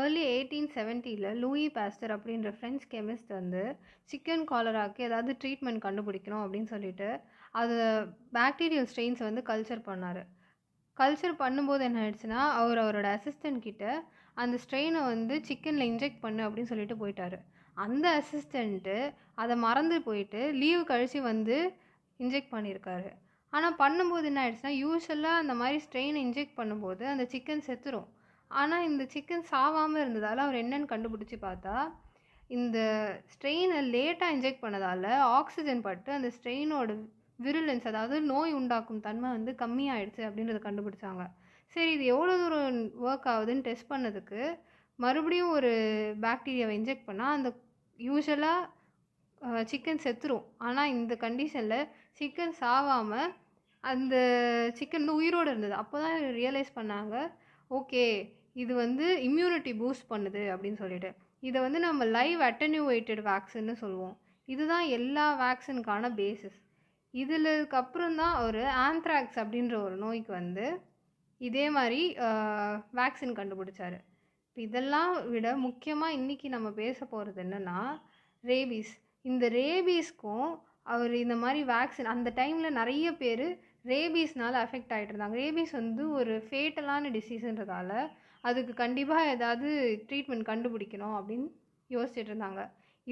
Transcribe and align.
Early 0.00 0.22
eighteen 0.32 0.68
செவன்ட்டியில் 0.74 1.28
Louis 1.42 1.66
Pasteur 1.76 2.12
அப்படின்ற 2.14 2.50
French 2.56 2.84
chemist 2.92 3.32
வந்து 3.38 3.62
சிக்கன் 4.10 4.44
காலராக்கு 4.50 5.00
ஏதாவது 5.08 5.32
ட்ரீட்மெண்ட் 5.42 5.84
கண்டுபிடிக்கணும் 5.86 6.42
அப்படின்னு 6.44 6.68
சொல்லிட்டு 6.74 7.08
அது 7.60 7.74
பாக்டீரியல் 8.38 8.88
ஸ்ட்ரெயின்ஸை 8.90 9.24
வந்து 9.28 9.42
கல்ச்சர் 9.50 9.82
பண்ணார். 9.90 10.22
கல்ச்சர் 10.96 11.40
பண்ணும்போது 11.42 11.82
என்ன 11.88 12.00
ஆயிடுச்சுன்னா 12.04 12.40
அவர் 12.60 12.80
அவரோட 12.84 13.08
அசிஸ்டன்ட் 13.18 13.60
கிட்ட 13.66 13.84
அந்த 14.42 14.54
ஸ்ட்ரெயினை 14.64 15.00
வந்து 15.12 15.34
சிக்கனில் 15.48 15.88
இன்ஜெக்ட் 15.92 16.22
பண்ணு 16.24 16.42
அப்படின்னு 16.46 16.72
சொல்லிட்டு 16.72 16.96
போயிட்டார். 17.02 17.36
அந்த 17.76 18.06
அசிஸ்டண்ட்டு 18.20 18.96
அதை 19.42 19.54
மறந்து 19.66 19.96
போயிட்டு 20.08 20.40
லீவு 20.62 20.82
கழிச்சு 20.90 21.20
வந்து 21.30 21.56
இன்ஜெக்ட் 22.20 22.54
பண்ணியிருக்காரு 22.56 23.08
ஆனால் 23.52 23.78
பண்ணும்போது 23.82 24.28
என்ன 24.30 24.42
ஆயிடுச்சுன்னா 24.44 24.74
யூஸ்வலாக 24.82 25.42
அந்த 25.42 25.54
மாதிரி 25.60 25.78
ஸ்ட்ரெயினை 25.86 26.20
இன்ஜெக்ட் 26.26 26.58
பண்ணும்போது 26.60 27.04
அந்த 27.12 27.24
சிக்கன் 27.32 27.66
செத்துரும். 27.68 28.08
ஆனால் 28.50 28.86
இந்த 28.90 29.02
சிக்கன் 29.14 29.46
சாவாமல் 29.52 30.02
இருந்ததால் 30.04 30.44
அவர் 30.44 30.60
என்னன்னு 30.62 30.92
கண்டுபிடிச்சி 30.92 31.36
பார்த்தா 31.46 31.76
இந்த 32.56 32.78
ஸ்ட்ரெயினை 33.32 33.78
லேட்டாக 33.94 34.34
இன்ஜெக்ட் 34.36 34.64
பண்ணதால் 34.64 35.06
ஆக்சிஜன் 35.38 35.84
பட்டு 35.86 36.10
அந்த 36.18 36.28
ஸ்ட்ரெயினோட 36.36 36.92
விருலன்ஸ் 37.44 37.88
அதாவது 37.90 38.16
நோய் 38.32 38.52
உண்டாக்கும் 38.58 39.04
தன்மை 39.06 39.28
வந்து 39.36 39.52
கம்மியாயிடுச்சு 39.62 40.22
அப்படின்றத 40.28 40.60
கண்டுபிடிச்சாங்க. 40.66 41.22
சரி 41.72 41.90
இது 41.96 42.04
எவ்வளோ 42.14 42.34
தூரம் 42.42 42.78
ஒர்க் 43.06 43.28
ஆகுதுன்னு 43.32 43.66
டெஸ்ட் 43.68 43.90
பண்ணதுக்கு 43.92 44.40
மறுபடியும் 44.98 45.54
ஒரு 45.56 45.72
பாக்டீரியாவை 46.26 46.74
இன்ஜெக்ட் 46.80 47.08
பண்ணால் 47.08 47.36
அந்த 47.36 47.50
யூஸ்வலாக 47.98 49.62
சிக்கன் 49.70 50.04
செத்துரும். 50.04 50.44
ஆனால் 50.66 50.92
இந்த 50.96 51.14
கண்டிஷனில் 51.24 51.88
சிக்கன் 52.20 52.54
சாவாமல் 52.60 53.32
அந்த 53.84 54.14
சிக்கன் 54.78 55.02
வந்து 55.02 55.18
உயிரோடு 55.20 55.48
இருந்தது. 55.52 55.74
அப்போ 55.82 55.96
தான் 56.04 56.16
ரியலைஸ் 56.40 56.70
பண்ணாங்க 56.78 57.16
ஓகே 57.70 58.04
இது 58.62 58.72
வந்து 58.84 59.06
இம்யூனிட்டி 59.28 59.72
பூஸ்ட் 59.80 60.10
பண்ணுது 60.12 60.42
அப்படின்னு 60.54 60.80
சொல்லிட்டு. 60.82 61.10
இதை 61.48 61.58
வந்து 61.66 61.78
நம்ம 61.86 62.04
லைவ் 62.18 62.40
அட்டன்யூவேட்டட் 62.50 63.22
வேக்சின்னு 63.30 63.74
சொல்லுவோம். 63.82 64.14
இதுதான் 64.48 64.86
எல்லா 64.98 65.26
வேக்சினுக்கான 65.44 66.10
பேசிஸ் 66.20 66.58
இதுலக்கப்புறம் 67.14 68.16
தான் 68.22 68.36
ஒரு 68.46 68.62
ஆந்த்ராக்ஸ் 68.86 69.38
அப்படின்ற 69.42 69.74
ஒரு 69.86 69.96
நோய்க்கு 70.04 70.32
வந்து 70.40 70.66
இதே 71.40 71.66
மாதிரி 71.76 72.00
வேக்சின் 73.00 73.38
கண்டுபிடிச்சாரு. 73.38 73.98
இப்போ 74.46 74.60
இதெல்லாம் 74.66 75.12
விட 75.34 75.48
முக்கியமாக 75.66 76.16
இன்றைக்கி 76.18 76.48
நம்ம 76.56 76.68
பேச 76.82 76.98
போகிறது 77.12 77.38
என்னென்னா 77.44 77.78
ரேபீஸ் 78.44 78.92
இந்த 79.24 79.44
ரேபீஸ்க்கும் 79.60 80.48
அவர் 80.92 81.12
இந்த 81.22 81.36
மாதிரி 81.42 81.60
வேக்சின் 81.74 82.12
அந்த 82.14 82.30
டைமில் 82.40 82.76
நிறைய 82.80 83.06
பேர் 83.22 83.46
ரேபீஸ்னால 83.92 84.60
அஃபெக்ட் 84.64 84.92
ஆகிட்டு 84.94 85.12
இருந்தாங்க 85.12 85.38
ரேபீஸ் 85.42 85.72
வந்து 85.80 86.04
ஒரு 86.18 86.34
ஃபேட்டலான 86.48 87.10
டிசீஸுன்றதால 87.16 87.90
அதுக்கு 88.48 88.72
கண்டிப்பாக 88.82 89.30
ஏதாவது 89.34 89.68
ட்ரீட்மெண்ட் 90.08 90.48
கண்டுபிடிக்கணும் 90.50 91.16
அப்படின்னு 91.18 91.48
யோசிச்சுட்டு 91.90 92.30
இருந்தாங்க. 92.32 92.62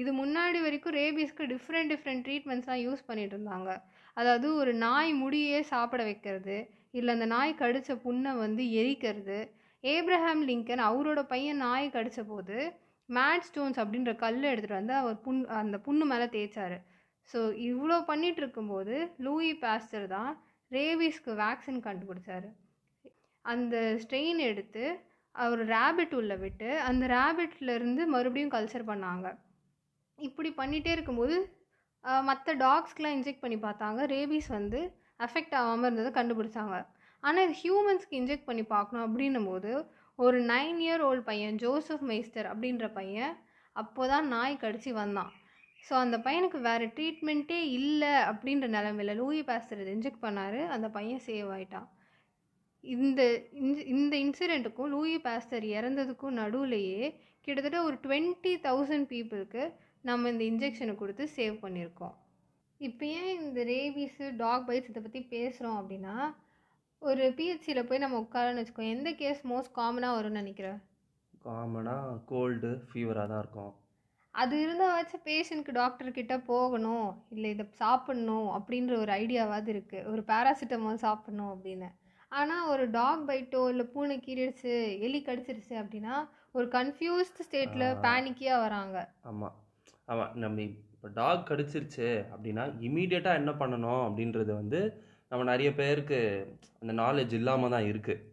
இது 0.01 0.11
முன்னாடி 0.19 0.59
வரைக்கும் 0.65 0.95
ரேபீஸ்க்கு 0.99 1.49
டிஃப்ரெண்ட் 1.53 1.91
டிஃப்ரெண்ட் 1.93 2.23
ட்ரீட்மெண்ட்ஸ்லாம் 2.27 2.83
யூஸ் 2.85 3.07
பண்ணிகிட்டு 3.09 3.35
இருந்தாங்க. 3.37 3.71
அதாவது 4.19 4.47
ஒரு 4.61 4.71
நாய் 4.85 5.11
முடியே 5.23 5.59
சாப்பிட 5.73 6.01
வைக்கிறது 6.09 6.55
இல்லை 6.97 7.11
அந்த 7.15 7.27
நாய் 7.35 7.59
கடித்த 7.61 7.91
புண்ணை 8.05 8.31
வந்து 8.45 8.63
எரிக்கிறது. 8.79 9.37
ஏப்ரஹாம் 9.83 10.41
லிங்கன் 10.49 10.83
அவரோட 10.89 11.21
பையன் 11.33 11.61
நாய் 11.65 11.87
கடித்த 11.95 12.21
போது 12.31 12.57
மேட் 13.09 13.45
ஸ்டோன்ஸ் 13.47 13.79
அப்படின்ற 13.83 14.11
கல் 14.23 14.41
எடுத்துகிட்டு 14.51 14.79
வந்து 14.79 14.95
அவர் 14.99 15.17
புண் 15.25 15.39
அந்த 15.61 15.77
புண்ணு 15.85 16.05
மேலே 16.11 16.27
தேய்ச்சாரு. 16.35 16.77
ஸோ 17.31 17.39
இவ்வளோ 17.69 17.97
பண்ணிகிட்டு 18.11 18.41
இருக்கும்போது 18.43 18.95
லூயி 19.25 19.51
பாஸ்டர் 19.63 20.07
தான் 20.15 20.31
ரேபீஸ்க்கு 20.71 21.31
வேக்சின் 21.43 21.81
கண்டுபிடிச்சாரு. 21.87 22.49
அந்த 23.45 23.75
ஸ்ட்ரெயின் 24.03 24.39
எடுத்து 24.49 24.83
அவர் 25.35 25.61
ரேபிட் 25.75 26.13
உள்ளே 26.19 26.35
விட்டு 26.43 26.69
அந்த 26.87 27.03
ரேபிட்லேருந்து 27.15 28.03
மறுபடியும் 28.15 28.53
கல்ச்சர் 28.55 28.89
பண்ணாங்க. 28.91 29.27
இப்படி 30.19 30.49
பண்ணிகிட்டே 30.59 30.91
இருக்கும்போது 30.95 31.37
மற்ற 32.29 32.53
டாக்ஸ்க்கெலாம் 32.65 33.15
இன்ஜெக்ட் 33.17 33.43
பண்ணி 33.43 33.57
பார்த்தாங்க. 33.65 33.99
ரேபீஸ் 34.13 34.49
வந்து 34.57 34.79
அஃபெக்ட் 35.25 35.55
ஆகாமல் 35.59 35.87
இருந்ததை 35.87 36.11
கண்டுபிடிச்சாங்க. 36.17 36.75
ஆனால் 37.23 37.43
இது 37.47 37.55
ஹியூமன்ஸ்க்கு 37.63 38.19
இன்ஜெக்ட் 38.21 38.49
பண்ணி 38.49 38.63
பார்க்கணும் 38.75 39.05
அப்படின்னும் 39.07 39.49
போது 39.51 39.71
ஒரு 40.19 40.39
நைன் 40.51 40.79
இயர் 40.85 41.03
ஓல்டு 41.07 41.23
பையன் 41.29 41.59
ஜோசப் 41.63 42.03
மெய்ஸ்டர் 42.09 42.49
அப்படின்ற 42.51 42.87
பையன் 42.99 43.33
அப்போ 43.75 44.03
தான் 44.13 44.27
நாய் 44.33 44.61
கடிச்சு 44.63 44.91
வந்தான். 45.01 45.31
ஸோ 45.85 45.93
அந்த 46.03 46.17
பையனுக்கு 46.25 46.59
வேறு 46.67 46.85
ட்ரீட்மெண்ட்டே 46.97 47.59
இல்லை 47.77 48.11
அப்படின்ற 48.31 48.67
நிலமையில 48.75 49.15
லூயி 49.21 49.41
பேஸ்டர் 49.49 49.93
இன்ஜெக்ட் 49.95 50.23
பண்ணார். 50.25 50.59
அந்த 50.75 50.87
பையன் 50.97 51.23
சேவ் 51.27 51.49
ஆகிட்டான் 51.55 51.87
இந்த 52.83 53.21
இந்த- 53.51 53.83
இந்த 53.83 54.17
இன்சிடெண்ட்டுக்கும் 54.17 54.87
லூயி 54.87 55.19
பாஸ்டர் 55.19 55.63
இறந்ததுக்கும் 55.63 56.37
நடுவுலையே 56.37 57.15
கிட்டத்தட்ட 57.41 57.83
ஒரு 57.83 57.97
டுவெண்ட்டி 58.03 58.53
தௌசண்ட் 58.61 59.07
பீப்புளுக்கு 59.07 59.73
நம்ம 60.01 60.29
இந்த 60.29 60.43
இன்ஜெக்ஷனை 60.43 60.95
கொடுத்து 60.95 61.29
சேவ் 61.35 61.57
பண்ணியிருக்கோம். 61.61 62.13
இப்போ 62.77 63.05
ஏன் 63.05 63.41
இந்த 63.41 63.63
ரேபீஸு 63.63 64.35
டாக் 64.35 64.69
பைட்ஸ் 64.69 64.89
இதை 64.89 65.01
பற்றி 65.01 65.27
பேசுகிறோம் 65.29 65.77
அப்படின்னா 65.81 66.15
ஒரு 66.99 67.33
பிஹெச்சியில் 67.37 67.87
போய் 67.87 67.97
நம்ம 67.97 68.19
உட்காரன்னு 68.19 68.61
வச்சுக்கோ 68.61 68.89
எந்த 68.89 69.11
கேஸ் 69.11 69.47
மோஸ்ட் 69.47 69.75
காமனாக 69.75 70.17
வரும்னு 70.17 70.41
நினைக்கிறேன் 70.41 70.79
காமனாக 71.45 72.19
கோல்டு 72.25 72.85
ஃபீவராக 72.89 73.27
தான் 73.27 73.39
இருக்கும். 73.39 73.73
அது 74.31 74.55
இருந்தாவாச்சும் 74.57 75.25
பேஷண்ட்க்கு 75.25 75.71
டாக்டர் 75.71 76.11
கிட்ட 76.11 76.39
போகணும் 76.39 77.23
இல்லை 77.29 77.49
இதை 77.49 77.65
சாப்பிட்ணும் 77.79 78.47
அப்படின்ற 78.57 78.97
ஒரு 78.97 79.11
ஐடியாவாவது 79.13 79.71
இருக்குது 79.73 80.11
ஒரு 80.11 80.21
பேராசிட்டமால் 80.21 81.03
சாப்பிட்ணும் 81.07 81.51
அப்படின்னு. 81.53 81.89
ஆனால் 82.39 82.67
ஒரு 82.73 82.83
டாக் 82.97 83.23
பைட்டோ 83.29 83.61
இல்லை 83.71 83.85
பூனை 83.93 84.15
கீறிடுச்சு 84.25 84.73
எலி 85.07 85.19
கடிச்சிருச்சு 85.27 85.75
அப்படின்னா 85.81 86.15
ஒரு 86.57 86.65
கன்ஃபியூஸ்ட் 86.77 87.43
ஸ்டேட்டில். 87.47 87.85
பேனிக்கியாக 88.05 88.63
வராங்க. 88.65 88.97
ஆமாம் 89.29 89.55
ஆமாம் 90.11 90.33
நம்ம 90.43 90.61
இப்போ 90.95 91.09
டாக் 91.19 91.47
கடிச்சிருச்சு 91.49 92.09
அப்படின்னா 92.33 92.65
இமீடியட்டாக 92.87 93.39
என்ன 93.41 93.51
பண்ணணும் 93.61 94.03
அப்படின்றது 94.07 94.51
வந்து 94.61 94.81
நம்ம 95.31 95.43
நிறைய 95.51 95.69
பேருக்கு 95.79 96.19
அந்த 96.81 96.93
நாலேஜ் 97.03 97.33
இல்லாமல் 97.39 97.73
தான் 97.75 97.87
இருக்குது 97.91 98.31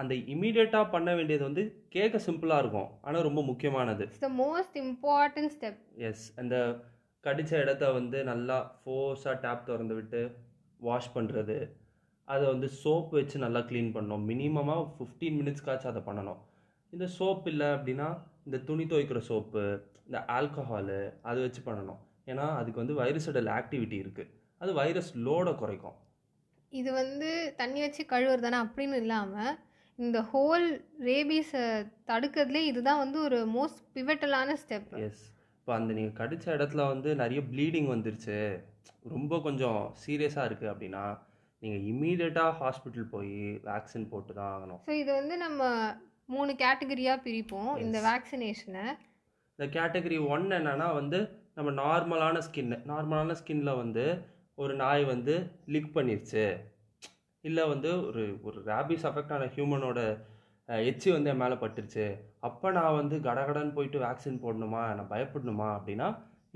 அந்த 0.00 0.12
இமீடியட்டாக 0.34 0.92
பண்ண 0.92 1.10
வேண்டியது 1.18 1.44
வந்து 1.48 1.62
கேட்க 1.94 2.16
சிம்பிளாக 2.26 2.62
இருக்கும். 2.62 2.90
ஆனால் 3.06 3.26
ரொம்ப 3.28 3.40
முக்கியமானது. 3.48 4.04
It's 4.08 4.26
the 4.26 4.30
most 4.42 4.76
important 4.82 5.52
step 5.54 5.80
is 6.08 6.26
அந்த 6.42 6.56
கடித்த 7.24 7.52
இடத்த 7.62 7.84
வந்து 7.98 8.18
நல்லா 8.30 8.58
ஃபோர்ஸாக 8.82 9.34
டேப் 9.44 9.66
திறந்து 9.70 9.96
விட்டு 9.98 10.20
வாஷ் 10.88 11.10
பண்ணுறது 11.16 11.56
அதை 12.28 12.44
வந்து 12.52 12.68
சோப் 12.82 13.10
வச்சு 13.18 13.36
நல்லா 13.44 13.60
க்ளீன் 13.68 13.92
பண்ணணும். 13.96 14.24
மினிமமாக 14.30 14.86
ஃபிஃப்டீன் 14.94 15.36
மினிட்ஸ்க்காச்சும் 15.40 15.92
அதை 15.92 16.02
பண்ணணும். 16.08 16.40
இந்த 16.92 17.06
சோப் 17.18 17.46
இல்லை 17.52 17.68
அப்படின்னா 17.76 18.08
இந்த 18.46 18.58
துணி 18.68 18.84
துவைக்கிற 18.90 19.20
சோப்பு 19.28 19.62
இந்த 20.06 20.18
ஆல்கஹாலு 20.38 20.98
அதை 21.28 21.38
வச்சு 21.44 21.62
பண்ணணும். 21.68 22.00
ஏன்னா 22.30 22.46
அதுக்கு 22.60 22.82
வந்து 22.82 22.96
வைரஸோட 23.02 23.42
ஆக்டிவிட்டி 23.58 23.96
இருக்குது 24.04 24.32
அது 24.62 24.70
வைரஸ் 24.80 25.12
லோடை 25.26 25.52
குறைக்கும். 25.62 25.96
இது 26.72 26.90
வந்து 27.02 27.30
தண்ணி 27.60 27.80
வச்சு 27.84 28.02
கழுவுறது 28.12 28.44
தானே 28.46 28.58
அப்படின்னு 28.64 28.96
இல்லாமல் 29.04 29.54
இந்த 29.98 30.18
ஹோல் 30.32 30.66
ரேபீஸை 31.08 31.64
தடுக்கிறதுலே 32.10 32.62
இதுதான் 32.70 33.02
வந்து 33.02 33.18
ஒரு 33.26 33.38
மோஸ்ட் 33.56 33.80
பிவட்டலான 33.96 34.56
ஸ்டெப் 34.62 34.90
எஸ் 35.04 35.22
இப்போ 35.58 35.72
அந்த 35.78 35.92
நீங்கள் 35.98 36.18
கடித்த 36.20 36.46
இடத்துல 36.56 36.82
வந்து 36.92 37.08
நிறைய 37.22 37.40
ப்ளீடிங் 37.52 37.88
வந்துருச்சு. 37.92 38.36
ரொம்ப 39.14 39.38
கொஞ்சம் 39.46 39.80
சீரியஸாக 40.02 40.48
இருக்குது 40.48 40.72
அப்படின்னா 40.72 41.04
நீங்கள் 41.62 41.84
இம்மீடியட்டாக 41.92 42.52
ஹாஸ்பிட்டல் 42.60 43.12
போய் 43.14 43.34
வேக்சின் 43.68 44.10
போட்டு 44.12 44.32
தான் 44.38 44.52
ஆகணும். 44.54 44.80
ஸோ 44.88 44.94
இது 45.02 45.10
வந்து 45.20 45.36
நம்ம 45.44 45.70
மூணு 46.34 46.52
கேட்டகரியாக 46.62 47.24
பிரிப்போம். 47.26 47.72
இந்த 47.84 47.98
வேக்சினேஷனை 48.08 48.84
இந்த 49.58 49.66
கேட்டகரி 49.76 50.16
ஒன் 50.34 50.46
என்னன்னா 50.58 50.88
வந்து 51.00 51.18
நம்ம 51.58 51.70
நார்மலான 51.82 52.38
ஸ்கின்னு 52.46 52.76
நார்மலான 52.90 53.36
ஸ்கின்ல 53.40 53.72
வந்து 53.82 54.04
ஒரு 54.62 54.72
நாய் 54.82 55.04
வந்து 55.12 55.34
லிக் 55.74 55.94
பண்ணிருச்சு. 55.96 56.44
இல்லை 57.44 57.64
வந்து 57.72 57.90
ஒரு 58.08 58.24
ஒரு 58.48 58.58
ரேபிஸ் 58.70 59.06
அஃபெக்ட் 59.08 59.34
ஆன 59.36 59.48
ஹியூமனோட 59.54 60.00
எச்சி 60.90 61.08
வந்து 61.14 61.30
என் 61.32 61.42
மேலே 61.42 61.56
பட்டுருச்சு. 61.62 62.06
அப்போ 62.46 62.66
நான் 62.78 62.96
வந்து 63.00 63.16
கடகடன்னு 63.26 63.76
போயிட்டு 63.76 63.98
வேக்சின் 64.04 64.40
போடணுமா? 64.44 64.82
நான் 64.98 65.12
பயப்படணுமா? 65.12 65.68
அப்படின்னா 65.78 66.08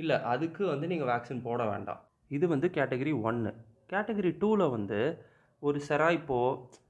இல்லை 0.02 0.16
அதுக்கு 0.32 0.62
வந்து 0.72 0.86
நீங்கள் 0.92 1.10
வேக்சின் 1.12 1.44
போட 1.48 1.62
வேண்டாம். 1.72 2.00
இது 2.36 2.44
வந்து 2.54 2.68
கேட்டகரி 2.78 3.12
ஒன்று 3.28 3.52
கேட்டகரி 3.90 4.30
டூவில் 4.40 4.72
வந்து 4.74 5.00
ஒரு 5.62 5.78
செராய்ப்போ 5.88 6.40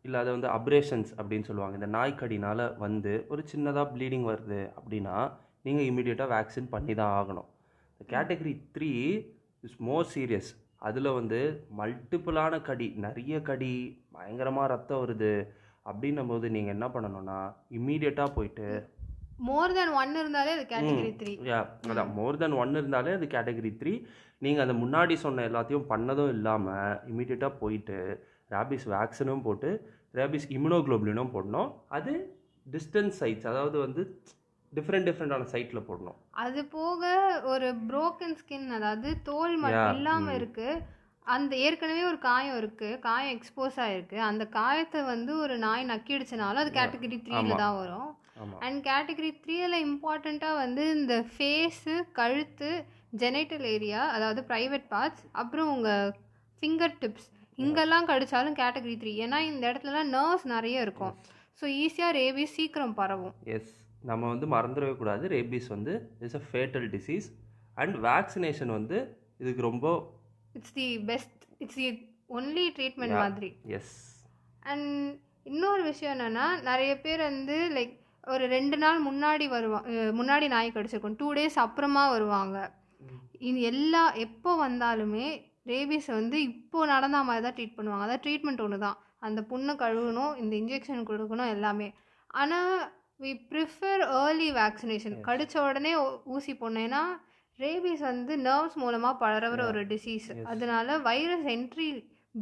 இல்லை 0.04 0.18
அதை 0.22 0.30
வந்து 0.36 0.48
அப்ரேஷன்ஸ் 0.56 1.10
அப்படின்னு 1.18 1.48
சொல்லுவாங்க. 1.48 1.74
இந்த 1.78 1.88
நாய்க்கடினால் 1.96 2.64
வந்து 2.78 3.12
ஒரு 3.32 3.42
சின்னதாக 3.52 3.86
ப்ளீடிங் 3.94 4.26
வருது 4.30 4.60
அப்படின்னா 4.78 5.16
நீங்கள் 5.66 5.88
இமீடியட்டாக 5.90 6.32
வேக்சின் 6.34 6.72
பண்ணி 6.74 6.94
தான் 7.00 7.14
ஆகணும். 7.18 7.48
இந்த 7.92 8.04
category 8.12 8.52
three 8.76 8.90
is 9.64 9.78
more 9.88 10.06
serious 10.12 10.50
அதில் 10.88 11.16
வந்து 11.16 11.40
மல்டிப்புளான 11.78 12.62
கடி 12.68 12.86
நிறைய 13.04 13.40
கடி 13.48 13.72
பயங்கரமாக 14.14 14.70
ரத்தம் 14.72 15.02
வருது 15.02 15.32
அப்படின்னும் 15.86 16.30
போது 16.32 16.46
நீங்கள் 16.56 16.74
என்ன 16.76 16.86
பண்ணணும்னா 16.94 17.40
இம்மீடியட்டாக 17.78 18.34
போயிட்டு 18.36 18.68
மோர் 19.48 19.74
தென் 19.76 19.92
ஒன் 19.98 20.14
இருந்தாலே 20.20 20.50
அது 20.56 20.64
கேட்டகரி 20.72 21.12
த்ரீ 21.20 21.32
அதான். 21.90 22.10
மோர் 22.16 22.40
தென் 22.40 22.56
ஒன் 22.62 22.74
இருந்தாலே 22.78 23.12
அது 23.18 23.26
கேட்டகரி 23.34 23.70
த்ரீ 23.82 23.92
நீங்கள் 24.42 24.68
அந்த 24.68 24.74
முன்னாடி 24.74 25.14
சொன்ன 25.14 25.46
எல்லாத்தையும் 25.48 25.88
பண்ணதும் 25.88 26.28
இல்லாமல் 26.28 27.00
இமீடியட்டாக 27.10 27.58
போயிட்டு 27.60 27.98
ரேபிஸ் 28.50 28.86
வேக்சினும் 28.86 29.42
போட்டு 29.42 29.70
ரேபிஸ் 30.14 30.46
இம்யூனோக்ளோபுலினும் 30.48 31.32
போடணும். 31.34 31.72
அது 31.88 32.12
டிஸ்டன்ஸ் 32.66 33.18
சைட்ஸ் 33.20 33.46
அதாவது 33.46 33.78
வந்து 33.78 34.02
டிஃப்ரெண்ட் 34.72 35.06
டிஃப்ரெண்டான 35.08 35.46
சைட்டில் 35.52 35.86
போடணும். 35.88 36.16
அது 36.30 36.64
போக 36.64 37.02
ஒரு 37.44 37.68
broken 37.90 38.32
ஸ்கின் 38.40 38.68
அதாவது 38.68 39.22
தோல் 39.22 39.56
மட்டும் 39.56 39.94
இல்லாம 39.94 40.20
ம். 40.20 40.34
இருக்கு. 40.34 40.68
அந்த 41.26 41.56
ஏற்கனவே 41.56 42.04
ஒரு 42.04 42.18
காயம் 42.18 42.56
இருக்கு. 42.56 42.98
காயம் 42.98 43.32
எக்ஸ்போஸ் 43.36 43.76
ஆயிருக்கு. 43.76 44.16
அந்த 44.16 44.46
காயத்தை 44.46 45.02
வந்து 45.02 45.36
ஒரு 45.38 45.58
நாய் 45.58 45.86
நக்கிடுச்சுனாலும் 45.86 46.62
அது 46.64 46.70
கேட்டகரி 46.70 47.18
த்ரீல. 47.26 47.56
தான் 47.56 47.76
வரும். 47.76 48.10
அண்ட் 48.58 48.86
கேட்டகரி 48.86 49.30
த்ரீல 49.44 49.74
இம்பார்ட்டண்ட்டாக 49.86 50.54
வந்து 50.54 50.90
இந்த 50.90 51.24
ஃபேஸு 51.32 52.02
கழுத்து 52.12 52.70
ஜெனைட்டல் 53.12 53.66
ஏரியா 53.74 54.00
அதாவது 54.16 54.40
ப்ரைவேட் 54.50 54.86
பார்ட்ஸ் 54.94 55.24
அப்புறம் 55.42 55.70
உங்கள் 55.74 56.10
ஃபிங்கர் 56.62 56.96
டிப்ஸ் 57.02 57.28
இங்கெல்லாம் 57.64 58.08
கடிச்சாலும் 58.10 58.58
கேட்டகரி 58.60 58.96
த்ரீ 59.02 59.12
ஏன்னா 59.24 59.38
இந்த 59.50 59.62
இடத்துலலாம் 59.70 60.12
நர்வ்ஸ் 60.16 60.46
நிறைய 60.54 60.84
இருக்கும். 60.86 61.14
ஸோ 61.60 61.64
ஈஸியாக 61.82 62.12
ரேபிஸ் 62.18 62.56
சீக்கிரம் 62.58 62.94
பரவும். 63.00 63.34
எஸ் 63.56 63.72
நம்ம 64.10 64.28
வந்து 64.32 64.46
மறந்துடவே 64.54 64.94
கூடாது. 65.00 65.24
ரேபீஸ் 65.34 65.68
வந்து 65.76 65.94
it's 66.22 66.38
a 66.40 66.44
fatal 66.52 66.86
disease 66.94 67.26
and 67.82 67.96
vaccination 68.08 68.72
வந்து 68.78 68.98
இதுக்கு 69.42 69.62
ரொம்ப 69.70 69.86
it's 70.58 70.76
the 70.80 70.88
best 71.10 71.42
it's 71.64 71.78
the 71.80 71.88
only 72.38 72.66
treatment. 72.78 73.16
மாதிரி. 73.24 73.50
எஸ் 73.78 73.94
அண்ட் 74.72 74.88
இன்னொரு 75.50 75.82
விஷயம் 75.90 76.14
என்னென்னா 76.16 76.46
நிறைய 76.70 76.92
பேர் 77.04 77.22
வந்து 77.30 77.56
லைக் 77.76 77.94
ஒரு 78.34 78.44
ரெண்டு 78.56 78.76
நாள் 78.84 78.98
முன்னாடி 79.08 79.46
வருவாங்க 79.54 80.10
முன்னாடி 80.18 80.46
நாய் 80.54 80.74
கடிச்சிருக்கும். 80.74 81.18
டூ 81.20 81.28
டேஸ் 81.38 81.56
அப்புறமா 81.66 82.02
வருவாங்க. 82.16 82.58
இது 83.48 83.58
எல்லா 83.70 84.02
எப்போ 84.24 84.50
வந்தாலுமே 84.66 85.26
ரேபிஸ் 85.70 86.08
வந்து 86.18 86.36
இப்போ 86.50 86.78
நடந்த 86.92 87.18
மாதிரி 87.28 87.44
தான் 87.46 87.56
ட்ரீட் 87.58 87.76
பண்ணுவாங்க. 87.78 88.04
அதான் 88.06 88.22
ட்ரீட்மெண்ட் 88.26 88.62
ஒன்று 88.64 88.78
தான். 88.86 88.98
அந்த 89.26 89.40
புண்ணை 89.50 89.72
கழுவணும் 89.82 90.34
இந்த 90.42 90.54
இன்ஜெக்ஷன் 90.62 91.08
கொடுக்கணும் 91.10 91.52
எல்லாமே. 91.54 91.88
ஆனால் 92.40 92.72
வி 93.24 93.32
ப்ரிஃபர் 93.50 94.02
ஏர்லி 94.20 94.48
வேக்சினேஷன் 94.60 95.16
கடிச்ச 95.28 95.54
உடனே 95.68 95.92
ஊசி 96.36 96.54
ஏன்னா 96.84 97.02
ரேபிஸ் 97.58 98.04
வந்து 98.10 98.34
நர்வ்ஸ் 98.46 98.78
மூலமாக 98.82 99.20
பரவுற 99.22 99.62
ஒரு 99.70 99.80
டிசீஸ். 99.92 100.28
அதனால 100.52 100.98
வைரஸ் 101.08 101.48
என்ட்ரி 101.56 101.88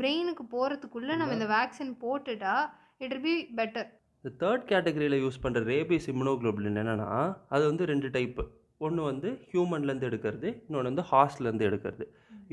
பிரெயினுக்கு 0.01 0.45
போகிறதுக்குள்ளே 0.55 1.15
நம்ம 1.21 1.35
இந்த 1.39 1.49
வேக்சின் 1.57 1.93
போட்டுட்டா 2.03 2.55
இட் 3.05 3.17
பி 3.27 3.35
பெட்டர் 3.59 3.89
இந்த 4.25 4.31
தேர்ட் 4.43 4.65
கேட்டகரியில் 4.71 5.23
யூஸ் 5.25 5.43
பண்ணுற 5.45 5.61
ரேபீஸ் 5.73 6.09
இம்யூனோகுளோபுலின் 6.13 6.81
என்னென்னா 6.83 7.11
அது 7.55 7.63
வந்து 7.71 7.85
ரெண்டு 7.93 8.09
டைப்பு 8.17 8.45
ஒன்று 8.85 9.03
வந்து 9.11 9.29
ஹியூமன்லேருந்து 9.51 10.09
எடுக்கிறது 10.11 10.49
இன்னொன்று 10.67 10.91
வந்து 10.91 11.05
ஹார்ஸ்லேருந்து 11.11 11.69
எடுக்கிறது. 11.69 12.05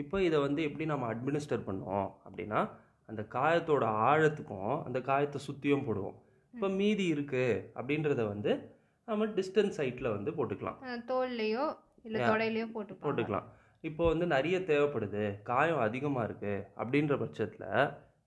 இப்போ 0.02 0.18
இதை 0.28 0.38
வந்து 0.46 0.62
எப்படி 0.68 0.86
நம்ம 0.92 1.08
அட்மினிஸ்டர் 1.14 1.68
பண்ணோம் 1.68 2.08
அப்படின்னா 2.26 2.62
அந்த 3.10 3.22
காயத்தோட 3.36 3.86
ஆழத்துக்கும் 4.08 4.74
அந்த 4.88 5.00
காயத்தை 5.10 5.40
சுற்றியும் 5.48 5.86
போடுவோம். 5.88 6.18
இப்போ 6.54 6.68
மீதி 6.80 7.06
இருக்குது 7.16 7.60
அப்படின்றத 7.80 8.22
வந்து 8.34 8.52
நம்ம 9.08 9.26
டிஸ்டன்ஸ் 9.38 9.78
சைட்டில் 9.80 10.16
வந்து 10.16 10.32
போட்டுக்கலாம். 10.38 10.80
தோல்லையோ 11.12 11.66
இல்லை. 12.08 12.20
தொடையிலையோ 12.30 12.68
போட்டு 12.76 12.94
போட்டுக்கலாம். 13.04 13.48
இப்போ 13.90 14.04
வந்து 14.12 14.26
நிறைய 14.36 14.58
தேவைப்படுது 14.70 15.24
காயம் 15.50 15.84
அதிகமாக 15.88 16.28
இருக்குது 16.28 16.66
அப்படின்ற 16.82 17.16
பட்சத்தில் 17.24 17.68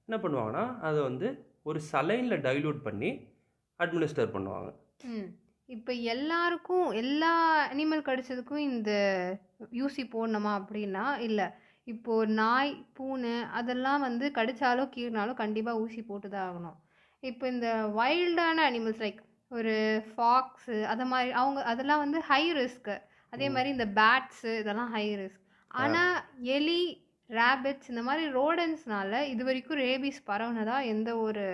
என்ன 0.06 0.16
பண்ணுவாங்கன்னா 0.24 0.64
அதை 0.88 1.00
வந்து 1.08 1.28
ஒரு 1.68 1.78
சலைனில் 1.90 2.44
டைல்யூட் 2.46 2.80
பண்ணி 2.86 3.10
அட்மினிஸ்டர் 3.80 4.34
பண்ணுவாங்க. 4.36 4.70
இப்போ 5.68 5.92
எல்லாருக்கும் 6.12 6.86
எல்லா 7.02 7.32
அனிமல் 7.70 8.04
கடிச்சதுக்கும் 8.08 8.66
இந்த 8.72 8.90
யூசி 9.80 10.02
போடணுமா 10.14 10.52
அப்படின்னா 10.60 11.04
இல்லை. 11.26 11.46
இப்போ 11.86 12.14
நாய் 12.40 12.72
பூனை 12.96 13.34
அதெல்லாம் 13.58 14.04
வந்து 14.06 14.26
கடிச்சாலோ 14.38 14.84
கீறினாலும் 14.94 15.40
கண்டிப்பாக 15.42 15.80
ஊசி 15.82 16.00
போட்டு 16.10 16.28
தான் 16.34 16.46
ஆகணும். 16.48 16.76
இப்போ 17.22 17.44
இந்த 17.54 17.68
வைல்டான 17.98 18.64
அனிமல்ஸ் 18.70 19.02
லைக் 19.04 19.20
ஒரு 19.50 19.74
ஃபாக்ஸு 20.08 20.78
அது 20.92 21.04
மாதிரி 21.12 21.30
அவங்க 21.42 21.60
அதெல்லாம் 21.72 22.02
வந்து 22.04 22.18
ஹை 22.30 22.42
ரிஸ்க்கு 22.60 22.96
அதே 23.32 23.46
மாதிரி 23.54 23.70
இந்த 23.76 23.86
பேட்ஸு 23.98 24.52
இதெல்லாம் 24.62 24.90
ஹை 24.96 25.06
ரிஸ்க் 25.20 25.44
ஆனால் 25.70 26.16
எலி 26.56 26.82
ரேபிட்ஸ் 27.30 27.90
இந்த 27.92 28.02
மாதிரி 28.08 28.24
ரோடன்ஸ்னால 28.38 29.20
இது 29.32 29.42
வரைக்கும் 29.48 29.80
ரேபிஸ் 29.86 30.20
பரவுனதா 30.30 30.76
எந்த 30.92 31.10
ஒரு 31.26 31.46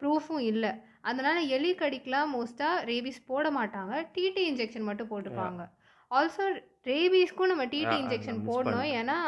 ப்ரூஃபும் 0.00 0.44
இல்லை. 0.52 0.72
அதனால 1.10 1.38
எலி 1.56 1.70
கடிக்கலாம் 1.80 2.32
மோஸ்ட்டாக 2.36 2.84
ரேபிஸ் 2.90 3.20
போட 3.30 3.46
மாட்டாங்க. 3.58 3.94
டிடி 4.14 4.42
இன்ஜெக்ஷன் 4.50 4.88
மட்டும் 4.88 5.10
போட்டுப்பாங்க 5.12 5.64
ஆல்சோ 6.10 6.44
ரேபிஸ்க்கும் 6.90 7.52
நம்ம 7.52 7.64
டிடி 7.74 7.96
இன்ஜெக்ஷன் 8.02 8.40
போடணும். 8.50 8.88
ஏன்னா 9.00 9.18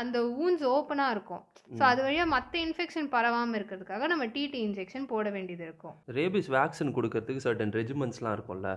அந்த 0.00 0.18
ஊன்ஸ் 0.42 0.62
ஓப்பனாக 0.74 1.14
இருக்கும். 1.14 1.42
ஸோ 1.78 1.82
அது 1.90 2.00
வழியாக 2.06 2.28
மற்ற 2.34 2.52
இன்ஃபெக்ஷன் 2.66 3.08
பரவாமல் 3.14 3.56
இருக்கிறதுக்காக 3.58 4.06
நம்ம 4.12 4.24
டிடி 4.36 4.58
இன்ஜெக்ஷன் 4.68 5.06
போட 5.12 5.26
வேண்டியது 5.36 5.64
இருக்கும். 5.68 5.96
ரேபிஸ் 6.18 6.50
வேக்சின் 6.56 6.94
கொடுக்கறதுக்கு 6.98 7.44
சர்டன் 7.46 7.74
ரெஜிமெண்ட்ஸ்லாம் 7.80 8.36
இருக்கும்ல. 8.38 8.70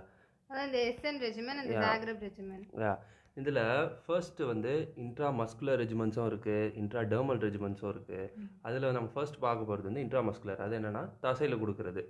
அதான் 0.50 0.66
இந்த 0.70 0.80
எஸ்என் 0.90 1.22
ரெஜிமென் 1.28 1.60
அந்த. 1.62 1.76
ஜாக்ரப் 1.86 2.24
ரெஜிமென் 2.28 2.66
இதில் 3.38 3.58
ஃபர்ஸ்ட் 4.04 4.42
வந்து 4.50 4.74
இன்ட்ரா 5.04 5.30
மஸ்குலர் 5.40 5.80
ரெஜிமெண்ட்ஸும் 5.82 6.28
இருக்குது 6.32 6.70
இன்ட்ரா 6.82 7.02
டெர்மல் 7.14 7.42
ரெஜிமெண்ட்ஸும் 7.46 7.92
இருக்குது 7.94 8.30
அதில் 8.68 8.96
நம்ம 8.98 9.10
ஃபர்ஸ்ட் 9.16 9.40
பார்க்க 9.46 9.70
போகிறது 9.70 9.90
வந்து 9.90 10.04
இன்ட்ரா 10.06 10.22
மஸ்குலர் 10.28 10.62
அது 10.66 10.78
என்னென்னா 10.80 11.02
தசையில் 11.26 11.60
கொடுக்கறது. 11.64 12.04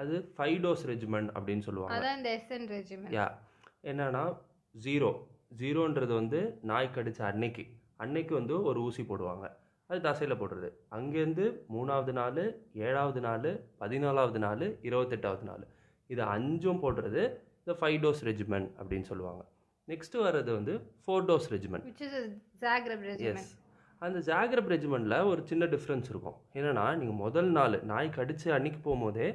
அது 0.00 0.14
ஃபைவ் 0.38 0.58
டோஸ் 0.64 0.84
ரெஜிமெண்ட் 0.92 1.30
அப்படின்னு 1.36 1.66
சொல்லுவாங்க. 1.68 1.94
யா 3.18 3.28
என்னன்னா 3.92 4.24
ஜீரோ 4.74 5.10
ஜீரோன்றது 5.62 6.12
வந்து 6.20 6.40
நாய் 6.70 6.94
கடிச்ச 6.96 7.20
அன்னைக்கு. 7.32 7.64
அன்னைக்கு 8.04 8.34
வந்து 8.40 8.54
ஒரு 8.70 8.78
ஊசி 8.88 9.02
போடுவாங்க. 9.02 9.46
அது 9.90 10.00
தசையில் 10.10 10.40
போடுறது. 10.40 10.68
அங்கேருந்து 10.96 11.44
மூணாவது 11.74 12.12
நாள் 12.20 12.44
ஏழாவது 12.86 13.20
நாள் 13.26 13.50
பதினாலாவது 13.82 14.40
நாள் 14.46 14.64
இருபத்தெட்டாவது 14.88 15.44
நாள். 15.50 15.64
இது 16.12 16.22
அஞ்சும் 16.36 16.82
போடுறது. 16.84 17.22
இந்த 17.62 17.74
ஃபைவ் 17.80 17.98
டோஸ் 18.04 18.24
ரெஜிமெண்ட் 18.30 18.70
அப்படின்னு 18.80 19.08
சொல்லுவாங்க. 19.12 19.44
நெக்ஸ்ட் 19.92 20.16
வர்றது 20.24 20.50
வந்து 20.58 20.72
ஃபோர் 21.04 21.26
டோஸ் 21.30 21.48
ரெஜிமெண்ட் 21.54 21.86
எஸ் 23.32 23.52
அந்த 24.06 24.18
ஜாகிரப் 24.30 24.70
ரெஜிமெண்ட்டில் 24.74 25.18
ஒரு 25.30 25.40
சின்ன 25.50 25.64
டிஃப்ரென்ஸ் 25.74 26.08
இருக்கும். 26.12 26.38
என்னென்னா 26.58 26.86
நீங்கள் 27.00 27.20
முதல் 27.24 27.50
நாள் 27.58 27.76
நாய் 27.90 28.16
கடிச்சு 28.16 28.48
அன்னைக்கு 28.56 28.80
போகும்போதே 28.86 29.28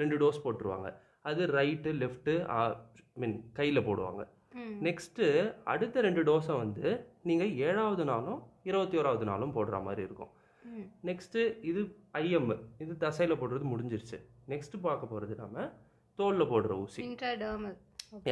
ரெண்டு 0.00 0.16
டோஸ் 0.22 0.42
போட்டுருவாங்க. 0.44 0.88
அது 1.28 1.42
ரைட்டு 1.58 1.90
லெஃப்ட்டு 2.02 2.34
மீன் 3.22 3.36
கையில் 3.58 3.86
போடுவாங்க. 3.88 4.22
நெக்ஸ்ட்டு 4.86 5.26
அடுத்த 5.72 6.00
ரெண்டு 6.06 6.22
டோஸை 6.28 6.54
வந்து 6.62 6.86
நீங்கள் 7.28 7.52
ஏழாவது 7.68 8.04
நாளும் 8.10 8.40
இருபத்தி 8.68 8.98
ஓராவது 9.00 9.24
நாளும் 9.30 9.54
போடுற 9.56 9.76
மாதிரி 9.86 10.02
இருக்கும். 10.08 10.32
நெக்ஸ்ட்டு 11.08 11.42
இது 11.70 11.80
ஐஎம் 12.22 12.54
இது 12.84 12.92
தசையில் 13.04 13.40
போடுறது 13.42 13.66
முடிஞ்சிருச்சு. 13.72 14.18
நெக்ஸ்ட்டு 14.52 14.82
பார்க்க 14.86 15.12
போகிறது 15.12 15.34
நம்ம 15.42 15.66
தோலில் 16.18 16.50
போடுற 16.52 16.72
ஊசி. 16.84 17.00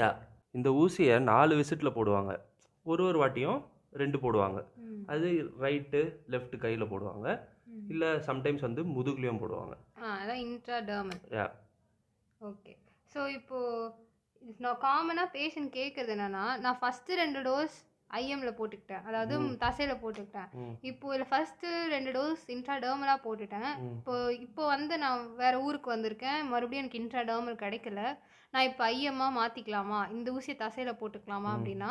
யா 0.00 0.08
இந்த 0.54 0.68
ஊசியை 0.82 1.16
நாலு 1.32 1.54
விசிட்டில் 1.60 1.96
போடுவாங்க. 1.98 2.32
ஒரு 2.86 3.02
ஒரு 3.04 3.18
வாட்டியும் 3.22 3.60
ரெண்டு 4.02 4.18
போடுவாங்க. 4.24 4.58
அது 5.12 5.28
ரைட்டு 5.64 6.00
லெஃப்ட் 6.32 6.56
கையில் 6.64 6.90
போடுவாங்க. 6.92 7.28
இல்லை 7.92 8.08
சம்டைம்ஸ் 8.28 8.66
வந்து 8.68 8.82
முதுகுலையும் 8.96 9.40
போடுவாங்க. 9.42 9.74
அதான் 10.16 10.42
இன்ட்ராடர்மல். 10.46 11.22
ஓகே. 12.40 12.72
ஸோ 13.12 13.20
இப்போது 13.38 13.92
நான் 14.64 14.82
காமனாக 14.86 15.34
பேஷண்ட் 15.36 15.70
கேட்குறது 15.78 16.12
என்னன்னா 16.16 16.44
நான் 16.64 16.80
ஃபஸ்ட்டு 16.80 17.20
ரெண்டு 17.22 17.40
டோஸ் 17.40 17.76
ஐஎம்ல 18.10 18.50
போட்டுக்கிட்டேன். 18.58 19.04
அதாவது 19.08 19.34
தசையில் 19.64 20.00
போட்டுக்கிட்டேன். 20.02 20.50
இப்போ 20.90 21.14
இதில் 21.14 21.30
ஃபஸ்ட்டு 21.30 21.70
ரெண்டு 21.94 22.10
டோஸ் 22.16 22.44
இன்ட்ராடர்மலாக 22.56 23.24
போட்டுட்டேன். 23.26 23.70
இப்போ 23.96 24.14
இப்போ 24.46 24.62
வந்து 24.66 24.98
நான் 24.98 25.24
வேறு 25.36 25.62
ஊருக்கு 25.62 25.94
வந்திருக்கேன். 25.94 26.40
மறுபடியும் 26.52 26.82
எனக்கு 26.84 27.00
இன்ட்ராடர்மல் 27.02 27.62
கிடைக்கல. 27.64 28.02
நான் 28.54 28.68
இப்போ 28.70 28.84
ஐஎம்மாக 28.92 29.36
மாற்றிக்கலாமா 29.40 29.98
இந்த 30.16 30.30
ஊசியை 30.36 30.56
தசையில் 30.56 30.98
போட்டுக்கலாமா 31.00 31.50
அப்படின்னா 31.56 31.90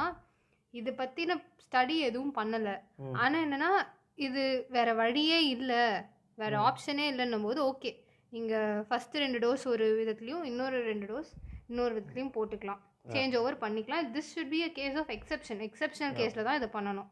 இது 0.74 0.92
பற்றின 0.94 1.36
ஸ்டடி 1.66 1.96
எதுவும் 2.08 2.34
பண்ணலை. 2.38 2.76
ம். 3.00 3.14
ஆனால் 3.14 3.44
என்னன்னா 3.46 3.72
இது 4.28 4.44
வேற 4.70 4.90
வழியே 4.94 5.40
இல்லை. 5.56 5.84
வேற 6.38 6.54
ஆப்ஷனே 6.70 7.06
இல்லைன்னும் 7.12 7.46
போது 7.48 7.60
ஓகே 7.72 7.92
நீங்கள் 8.32 8.82
ஃபஸ்ட்டு 8.88 9.22
ரெண்டு 9.24 9.40
டோஸ் 9.44 9.64
ஒரு 9.74 9.86
விதத்துலையும் 10.00 10.44
இன்னொரு 10.44 10.78
ரெண்டு 10.84 11.06
டோஸ் 11.12 11.32
இன்னொரு 11.70 11.94
விதத்துலையும் 11.96 12.36
போட்டுக்கலாம். 12.38 12.82
சேஞ்ச் 13.14 13.36
ஓவர் 13.40 13.58
பண்ணிக்கலாம். 13.64 14.06
This 14.16 14.32
should 14.36 14.52
be 14.54 14.60
a 14.68 14.70
case 14.80 14.98
of 15.02 15.12
exception 15.18 15.62
exceptional 15.68 16.16
கேஸில் 16.20 16.48
தான் 16.48 16.58
இதை 16.60 16.70
பண்ணணும். 16.78 17.10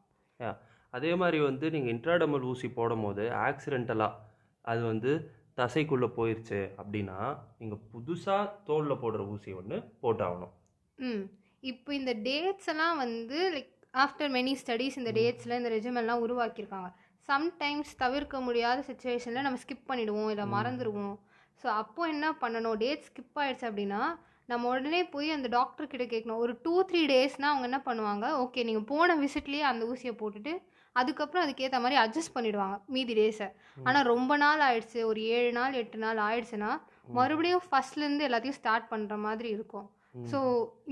அதே 0.93 1.11
மாதிரி 1.21 1.37
வந்து 1.49 1.65
நீங்கள் 1.75 1.93
இன்ட்ராடமல் 1.95 2.47
ஊசி 2.51 2.67
போடும் 2.77 3.05
போது 3.05 3.23
ஆக்சிடென்டலாக 3.47 4.19
அது 4.65 4.81
வந்து 4.91 5.11
தசைக்குள்ளே 5.59 6.09
போயிருச்சு 6.17 6.59
அப்படின்னா 6.81 7.17
நீங்கள் 7.59 7.81
புதுசாக 7.93 8.51
தோலில் 8.67 9.01
போடுற 9.03 9.23
ஊசி 9.33 9.51
ஒன்று 9.59 9.77
போட்டாகணும். 10.03 10.53
ம். 10.99 11.23
இப்போ 11.71 11.89
இந்த 11.99 12.13
டேட்ஸ் 12.27 12.69
எல்லாம் 12.73 12.97
வந்து 13.03 13.37
லைக் 13.55 13.71
ஆஃப்டர் 14.03 14.31
மெனி 14.35 14.53
ஸ்டடீஸ் 14.61 14.99
இந்த 15.01 15.11
டேட்ஸில் 15.19 15.57
இந்த 15.59 15.69
ரெஜிமெல்லாம் 15.75 16.23
உருவாக்கியிருக்காங்க. 16.25 16.89
சம்டைம்ஸ் 17.29 17.91
தவிர்க்க 18.03 18.39
முடியாத 18.47 18.79
சுச்சுவேஷனில் 18.89 19.45
நம்ம 19.47 19.59
ஸ்கிப் 19.63 19.89
பண்ணிடுவோம் 19.91 20.31
இல்லை 20.33 20.45
மறந்துடுவோம். 20.55 21.15
ஸோ 21.61 21.67
அப்போ 21.81 22.01
என்ன 22.13 22.27
பண்ணணும்? 22.41 22.77
டேட் 22.83 23.05
ஸ்கிப் 23.09 23.39
ஆயிடுச்சு 23.41 23.67
அப்படின்னா 23.69 24.01
நம்ம 24.49 24.69
உடனே 24.73 25.01
போய் 25.13 25.35
அந்த 25.35 25.47
டாக்டர் 25.57 25.89
கிட்ட 25.91 26.05
கேட்கணும் 26.13 26.41
ஒரு 26.43 26.53
டூ 26.65 26.73
த்ரீ 26.89 27.01
டேஸ்னால் 27.11 27.51
அவங்க 27.51 27.67
என்ன 27.69 27.79
பண்ணுவாங்க? 27.89 28.25
ஓகே 28.43 28.63
நீங்கள் 28.69 28.87
போன 28.91 29.15
விசிட்லேயே 29.23 29.65
அந்த 29.71 29.83
ஊசியை 29.91 30.13
போட்டுட்டு 30.21 30.53
அதுக்கப்புறம் 30.95 31.43
அதுக்கேற்ற 31.43 31.77
மாதிரி 31.83 31.97
அட்ஜஸ்ட் 32.01 32.35
பண்ணிடுவாங்க 32.35 32.75
மீதி 32.95 33.13
டேஸை 33.19 33.47
ஆனால் 33.87 34.07
ரொம்ப 34.13 34.33
நாள் 34.43 34.63
ஆயிடுச்சு. 34.67 34.99
ஒரு 35.11 35.21
ஏழு 35.37 35.51
நாள் 35.59 35.77
எட்டு 35.81 35.99
நாள் 36.05 36.19
ஆயிடுச்சுன்னா 36.27 36.71
மறுபடியும் 37.17 37.63
ஃபர்ஸ்ட்லேருந்து 37.69 38.27
எல்லாத்தையும் 38.27 38.59
ஸ்டார்ட் 38.59 38.89
பண்ணுற 38.91 39.15
மாதிரி 39.27 39.49
இருக்கும். 39.55 39.87
ஸோ 40.31 40.39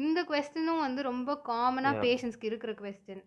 இந்த 0.04 0.20
கொஸ்டினும் 0.30 0.82
வந்து 0.86 1.02
ரொம்ப 1.12 1.36
காமனாக. 1.52 2.02
பேஷண்ட்ஸ்க்கு 2.06 2.50
இருக்கிற 2.52 2.74
கொஸ்டின் 2.80 3.24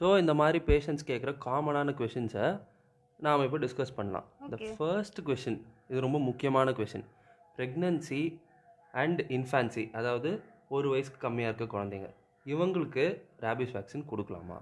ஸோ 0.00 0.08
இந்த 0.22 0.32
மாதிரி 0.40 0.58
பேஷண்ட்ஸ் 0.70 1.06
கேட்குற 1.10 1.30
காமனான 1.44 1.94
கொஷின்ஸை 2.00 2.48
நாம் 3.20 3.44
இப்போ 3.46 3.58
டிஸ்கஸ் 3.66 3.96
பண்ணலாம். 3.96 4.26
இந்த. 4.46 4.74
ஃபர்ஸ்ட் 4.78 5.20
கொஷின் 5.28 5.60
இது 5.90 6.04
ரொம்ப 6.06 6.18
முக்கியமான 6.26 6.72
கொஷின் 6.80 7.06
ப்ரெக்னன்சி 7.58 8.22
அண்ட் 9.02 9.20
இன்ஃபான்சி 9.36 9.84
அதாவது 9.98 10.30
ஒரு 10.76 10.86
வயசுக்கு 10.92 11.20
கம்மியாக 11.24 11.50
இருக்க 11.50 11.66
குழந்தைங்க. 11.74 12.08
இவங்களுக்கு 12.46 13.04
ரேபிஸ் 13.44 13.72
வேக்சின் 13.76 14.04
கொடுக்கலாமா? 14.10 14.58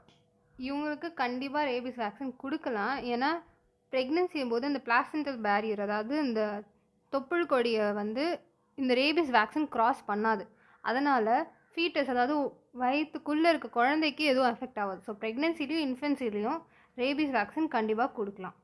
இவங்களுக்கு 0.69 1.09
கண்டிப்பாக 1.23 1.65
ரேபிஸ் 1.71 2.01
வேக்சின் 2.03 2.33
கொடுக்கலாம். 2.43 2.97
ஏன்னா 3.13 3.31
ப்ரெக்னென்சியும் 3.93 4.53
போது 4.53 4.71
இந்த 4.71 4.81
பிளாசென்டல் 4.87 5.39
பேரியர் 5.47 5.83
அதாவது 5.87 6.15
இந்த 6.27 6.43
தொப்புள் 7.13 7.45
கொடியை 7.53 7.87
வந்து 8.01 8.25
இந்த 8.79 8.93
ரேபிஸ் 9.01 9.33
வேக்சின் 9.39 9.69
கிராஸ் 9.75 10.01
பண்ணாது. 10.11 10.45
அதனால் 10.85 11.33
ஃபீட்டஸ் 11.73 12.11
அதாவது 12.15 12.37
வயிற்றுக்குள்ளே 12.83 13.49
இருக்க 13.53 13.69
குழந்தைக்கு 13.79 14.25
எதுவும் 14.33 14.51
அஃபெக்ட் 14.53 14.81
ஆகாது. 14.85 15.01
ஸோ 15.07 15.13
ப்ரெக்னென்சிலையும் 15.23 15.85
இன்ஃபென்சிலையும் 15.89 16.59
ரேபிஸ் 17.03 17.35
வேக்சின் 17.39 17.69
கண்டிப்பாக 17.77 18.15
கொடுக்கலாம். 18.19 18.57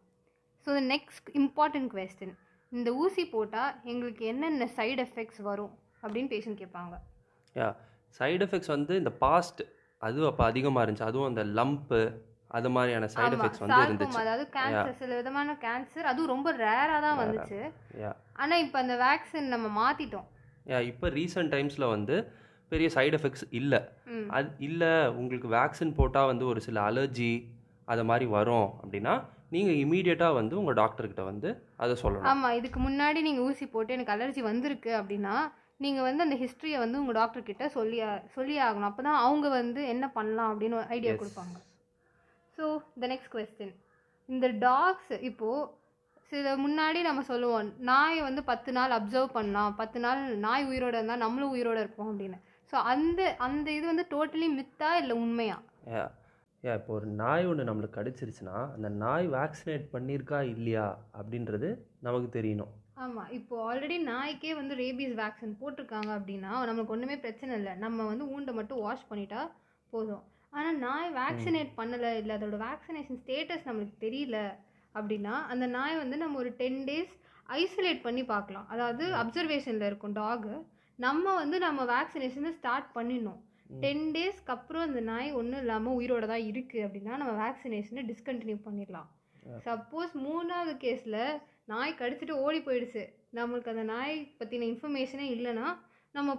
ஸோ 0.67 0.73
நெக்ஸ்ட் 0.93 1.31
இம்பார்ட்டன்ட் 1.43 1.91
கொஸ்டின் 1.95 2.35
இந்த 2.79 2.91
ஊசி 3.03 3.23
போட்டால் 3.35 3.73
எங்களுக்கு 3.93 4.25
என்னென்ன 4.33 4.69
சைடு 4.77 5.01
எஃபெக்ட்ஸ் 5.07 5.41
வரும் 5.49 5.73
அப்படின்னு 6.03 6.31
பேஷண்ட் 6.35 6.61
கேட்பாங்க. 6.63 6.95
யா 7.57 7.69
சைடு 8.19 8.43
எஃபெக்ட்ஸ் 8.47 8.73
வந்து 8.75 8.95
இந்த 9.01 9.13
பாஸ்ட் 9.25 9.63
அது 10.07 10.27
அப்போ 10.31 10.45
அதிகமாக 10.51 10.85
இருந்துச்சு. 10.85 11.09
அதுவும் 11.11 11.31
அந்த 11.31 11.43
லம்ப்பு 11.59 12.01
அது 12.59 12.71
மாதிரியான 12.77 13.09
சைடு 13.15 13.35
எஃபெக்ட்ஸ் 13.37 13.63
வந்து 13.65 13.81
இருந்துச்சு. 13.87 14.23
அதாவது 14.23 14.45
கேன்சர் 14.57 14.99
சில 15.03 15.13
விதமான 15.21 15.57
கேன்சர் 15.67 16.09
அதுவும் 16.11 16.33
ரொம்ப 16.35 16.49
ரேராக 16.65 17.01
தான் 17.07 17.21
வந்துச்சு. 17.23 17.61
யா 18.05 18.13
ஆனா 18.43 18.55
இப்போ 18.65 18.79
அந்த 18.85 18.97
வேக்சின் 19.05 19.53
நம்ம 19.55 19.69
மாத்திட்டோம். 19.81 20.27
யா 20.73 20.81
இப்போ 20.91 21.09
ரீசெண்ட் 21.19 21.53
டைம்ஸில் 21.55 21.93
வந்து 21.95 22.17
பெரிய 22.73 22.89
சைடு 22.97 23.15
எஃபெக்ட்ஸ் 23.19 23.47
இல்லை. 23.61 23.81
அது 24.37 24.51
இல்லை 24.69 24.93
உங்களுக்கு 25.21 25.49
வேக்சின் 25.59 25.97
போட்டால் 26.01 26.31
வந்து 26.33 26.45
ஒரு 26.53 26.61
சில 26.67 26.81
அலர்ஜி 26.91 27.33
அது 27.93 28.03
மாதிரி 28.11 28.27
வரும் 28.37 28.69
அப்படின்னா 28.83 29.15
நீங்கள் 29.55 29.81
இமீடியட்டாக 29.85 30.39
வந்து 30.41 30.55
உங்கள் 30.61 30.79
டாக்டர்கிட்ட 30.83 31.25
வந்து 31.31 31.49
அதை 31.83 31.95
சொல்லணும். 32.03 32.29
ஆமா 32.31 32.49
இதுக்கு 32.59 32.79
முன்னாடி 32.87 33.21
நீங்க 33.27 33.43
ஊசி 33.49 33.67
போட்டு 33.75 33.95
எனக்கு 33.97 34.15
அலர்ஜி 34.15 34.43
வந்திருக்கு 34.51 34.93
அப்படின்னா 35.01 35.35
நீங்க 35.85 36.01
வந்து 36.07 36.25
அந்த 36.25 36.37
ஹிஸ்டரியை 36.43 36.79
வந்து 36.83 37.01
உங்க 37.03 37.13
டாக்டர் 37.19 37.49
கிட்ட 37.51 37.65
சொல்லி 37.77 37.99
சொல்லி 38.37 38.57
ஆகணும் 38.67 38.89
அப்பதான் 38.91 39.21
அவங்க 39.27 39.47
வந்து 39.61 39.81
என்ன 39.95 40.05
பண்ணலாம் 40.17 40.51
அப்படின்னு 40.53 40.83
ஐடியா. 40.97 41.15
கொடுப்பாங்க. 41.23 41.57
ஸோ 42.59 42.65
த 43.03 43.11
நெக்ஸ்ட் 43.13 43.33
கொஸ்டின் 43.35 43.75
இந்த 44.29 44.49
டாக்ஸ் 44.67 45.13
இப்போ 45.31 45.51
சில 46.33 46.53
முன்னாடி 46.65 46.99
நம்ம 47.07 47.23
சொல்லுவோம் 47.31 47.71
நாயை 47.91 48.21
வந்து 48.29 48.43
பத்து 48.51 48.71
நாள் 48.77 48.97
அப்சர்வ் 48.99 49.37
பண்ணலாம். 49.37 49.73
பத்து 49.81 49.99
நாள் 50.05 50.21
நாய் 50.47 50.69
உயிரோட 50.71 50.95
இருந்தால் 50.99 51.25
நம்மளும் 51.25 51.55
உயிரோட 51.57 51.79
இருப்போம் 51.85 52.11
அப்படின்னு. 52.13 52.39
ஸோ 52.73 52.77
அந்த 52.93 53.21
அந்த 53.47 53.69
இது 53.79 53.85
வந்து 53.93 54.07
டோட்டலி 54.15 54.49
மித்தா 54.59 54.91
இல்லை 55.03 55.17
உண்மையா? 55.25 55.59
யா 56.67 56.75
இப்போ 56.79 56.93
ஒரு 56.97 57.09
நாய் 57.21 57.47
ஒன்று 57.51 57.63
நம்மளுக்கு 57.69 57.97
கடிச்சிருச்சுன்னா 57.97 58.59
அந்த 58.75 58.89
நாய் 59.05 59.27
வேக்சினேட் 59.37 59.87
பண்ணியிருக்கா 59.95 60.41
இல்லையா 60.53 60.85
அப்படின்றது 61.19 61.69
நமக்கு 62.07 62.29
தெரியணும். 62.37 62.71
ஆமாம் 63.05 63.31
இப்போ 63.39 63.55
ஆல்ரெடி 63.69 63.97
நாய்க்கே 64.11 64.53
வந்து 64.59 64.75
ரேபீஸ் 64.83 65.15
வேக்சின் 65.23 65.57
போட்டிருக்காங்க 65.63 66.11
அப்படின்னா 66.19 66.53
நம்மளுக்கு 66.69 66.95
ஒன்றுமே 66.97 67.17
பிரச்சனை 67.25 67.53
இல்லை. 67.61 67.73
நம்ம 67.85 68.07
வந்து 68.11 68.25
ஊண்டை 68.35 68.53
மட்டும் 68.59 68.83
வாஷ் 68.85 69.09
பண்ணிட்டா 69.11 69.43
போதும். 69.93 70.23
ஆனால் 70.57 70.79
நாய் 70.87 71.11
வேக்சினேட் 71.21 71.73
பண்ணலை 71.81 72.13
இல்லை 72.21 72.37
அதோட 72.39 72.59
வேக்சினேஷன் 72.69 73.21
ஸ்டேட்டஸ் 73.23 73.69
நம்மளுக்கு 73.69 73.97
தெரியல 74.07 74.39
அப்படின்னா 74.95 75.35
அந்த 75.53 75.67
நாய் 75.77 76.03
வந்து 76.03 76.17
நம்ம 76.25 76.39
ஒரு 76.45 76.53
டென் 76.63 76.83
டேஸ் 76.91 77.15
ஐசோலேட் 77.61 78.07
பண்ணி 78.09 78.25
பார்க்கலாம். 78.35 78.69
அதாவது 78.75 79.05
அப்சர்வேஷனில் 79.23 79.89
இருக்கும் 79.91 80.19
டாகு 80.21 80.55
நம்ம 80.99 81.25
வந்து 81.43 81.59
நம்ம 81.67 81.83
வேக்சினேஷனை 81.97 82.53
ஸ்டார்ட் 82.61 82.89
பண்ணிடணும். 82.99 83.41
டென் 83.83 84.05
டேஸ்க்கு 84.15 84.53
அப்புறம் 84.55 84.85
அந்த 84.87 85.01
நாய் 85.11 85.31
ஒன்றும் 85.41 85.63
இல்லாமல் 85.65 85.97
உயிரோட 85.99 86.25
தான் 86.33 86.47
இருக்குது 86.51 86.85
அப்படின்னா 86.87 87.15
நம்ம 87.21 87.33
வேக்சினேஷனை 87.45 88.03
டிஸ்கண்டினியூ 88.11 88.59
பண்ணிடலாம். 88.67 89.09
சப்போஸ் 89.67 90.13
மூணாவது 90.27 90.73
கேஸில் 90.85 91.21
நாய் 91.73 91.99
கடிச்சிட்டு 92.01 92.35
ஓடி 92.45 92.61
போயிடுச்சு. 92.67 93.03
நம்மளுக்கு 93.39 93.73
அந்த 93.75 93.85
நாய் 93.95 94.15
பற்றின 94.41 94.67
இன்ஃபர்மேஷனே 94.73 95.27
இல்லைன்னா 95.37 95.67
நம்ம 96.19 96.37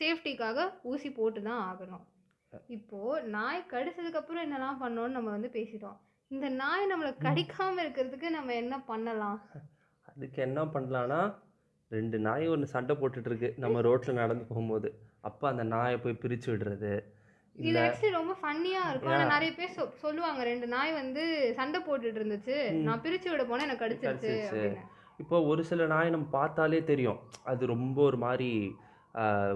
சேஃப்டிக்காக 0.00 0.68
ஊசி 0.90 1.08
போட்டு 1.18 1.40
தான் 1.48 1.62
ஆகணும். 1.70 2.04
இப்போது 2.76 3.26
நாய் 3.36 3.68
கடிச்சதுக்கப்புறம் 3.72 4.44
என்னெல்லாம் 4.46 4.80
பண்ணோன்னு 4.84 5.16
நம்ம 5.18 5.30
வந்து 5.36 5.50
பேசிட்டோம். 5.58 5.98
இந்த 6.30 6.48
நாய் 6.62 6.90
நம்மளை 6.92 7.12
கடிக்காமல் 7.26 7.82
இருக்கிறதுக்கு 7.84 8.28
நம்ம 8.38 8.54
என்ன 8.62 8.74
பண்ணலாம்? 8.90 9.38
அதுக்கு 10.10 10.40
என்ன 10.48 10.60
பண்ணலான்னா 10.74 11.20
ரெண்டு 11.90 12.18
நாய் 12.26 12.46
ஒன்று 12.54 12.66
சண்டை 12.74 12.94
போட்டுட்டு 12.96 13.30
இருக்கு. 13.30 13.48
நம்ம 13.64 13.80
ரோட்டில் 13.86 14.20
நடந்து 14.22 14.44
போகும்போது. 14.50 14.88
அப்போ 15.28 15.44
அந்த 15.52 15.64
நாயை 15.72 15.96
போய் 16.04 16.20
பிரித்து 16.22 16.48
விடுறது. 16.52 16.92
இது 17.68 17.78
ஆக்சுவலி 17.80 18.12
ரொம்ப 18.18 18.34
ஃபன்னியாக 18.42 18.90
இருக்கும். 18.90 19.14
ஆனால் 19.14 19.32
நிறைய 19.34 19.50
பேர் 19.56 19.74
சொ 19.78 19.84
சொல்லுவாங்க 20.04 20.42
ரெண்டு 20.50 20.66
நாய் 20.74 20.92
வந்து 21.00 21.24
சண்டை 21.58 21.80
போட்டுட்டு 21.88 22.20
இருந்துச்சு. 22.20 22.56
நான் 22.86 23.02
பிரித்து 23.06 23.30
விட 23.30 23.44
போனேன் 23.50 23.66
எனக்கு 23.68 23.84
கடிச்சிருச்சு 23.86 24.62
இப்போ 25.22 25.38
ஒரு 25.52 25.62
சில 25.70 25.86
நாய் 25.86 26.14
நம்ம 26.14 26.28
பார்த்தாலே 26.38 26.78
தெரியும். 26.92 27.18
அது 27.52 27.62
ரொம்ப 27.74 27.98
ஒரு 28.10 28.18
மாதிரி 28.26 28.52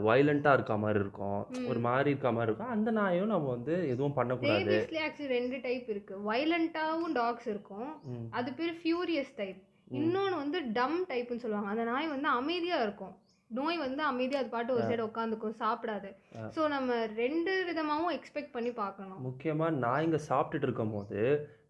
வயலண்ட்டாக 0.06 0.56
இருக்க 0.58 0.74
மாதிரி 0.82 0.98
இருக்கும். 1.04 1.40
ஒரு 1.70 1.80
மாதிரி 1.86 2.08
இருக்க 2.12 2.30
மாதிரி 2.36 2.48
இருக்கும். 2.50 2.72
அந்த 2.76 2.90
நாயும் 2.98 3.32
நம்ம 3.32 3.50
வந்து 3.56 3.74
எதுவும் 3.92 4.16
பண்ணக்கூடாது. 4.18 4.76
ஆக்சுவலி 5.06 5.30
ரெண்டு 5.36 5.58
டைப் 5.66 5.88
இருக்கு. 5.94 6.14
வயலண்ட்டாகவும் 6.30 7.14
டாக்ஸ் 7.20 7.48
இருக்கும். 7.52 7.90
அது 8.38 8.52
பேர் 8.60 8.74
ஃபியூரியஸ் 8.80 9.32
டைப் 9.40 9.60
இன்னொன்று 10.00 10.36
வந்து 10.42 10.58
டம் 10.78 10.98
டைப்னு 11.10 11.42
சொல்லுவாங்க. 11.44 11.70
அந்த 11.74 11.84
நாய் 11.92 12.14
வந்து 12.14 12.28
அமைதியாக 12.40 12.86
இருக்கும். 12.88 13.14
நோய் 13.58 13.78
வந்து 13.84 14.02
அமைதியாக 14.10 14.42
அது 14.42 14.52
பாட்டு 14.54 14.74
ஒரு 14.76 14.84
சைடு 14.90 15.02
உட்காந்துக்கும் 15.08 15.56
சாப்பிடாது. 15.62 16.10
ஸோ 16.54 16.60
நம்ம 16.74 16.98
ரெண்டு 17.22 17.52
விதமாகவும் 17.70 18.14
எக்ஸ்பெக்ட் 18.18 18.54
பண்ணி 18.56 18.72
பார்க்கணும். 18.82 19.20
முக்கியமாக 19.28 19.78
நாய்ங்க 19.84 20.20
சாப்பிட்டுட்டு 20.30 20.68
இருக்கும் 20.68 20.94
போது 20.96 21.20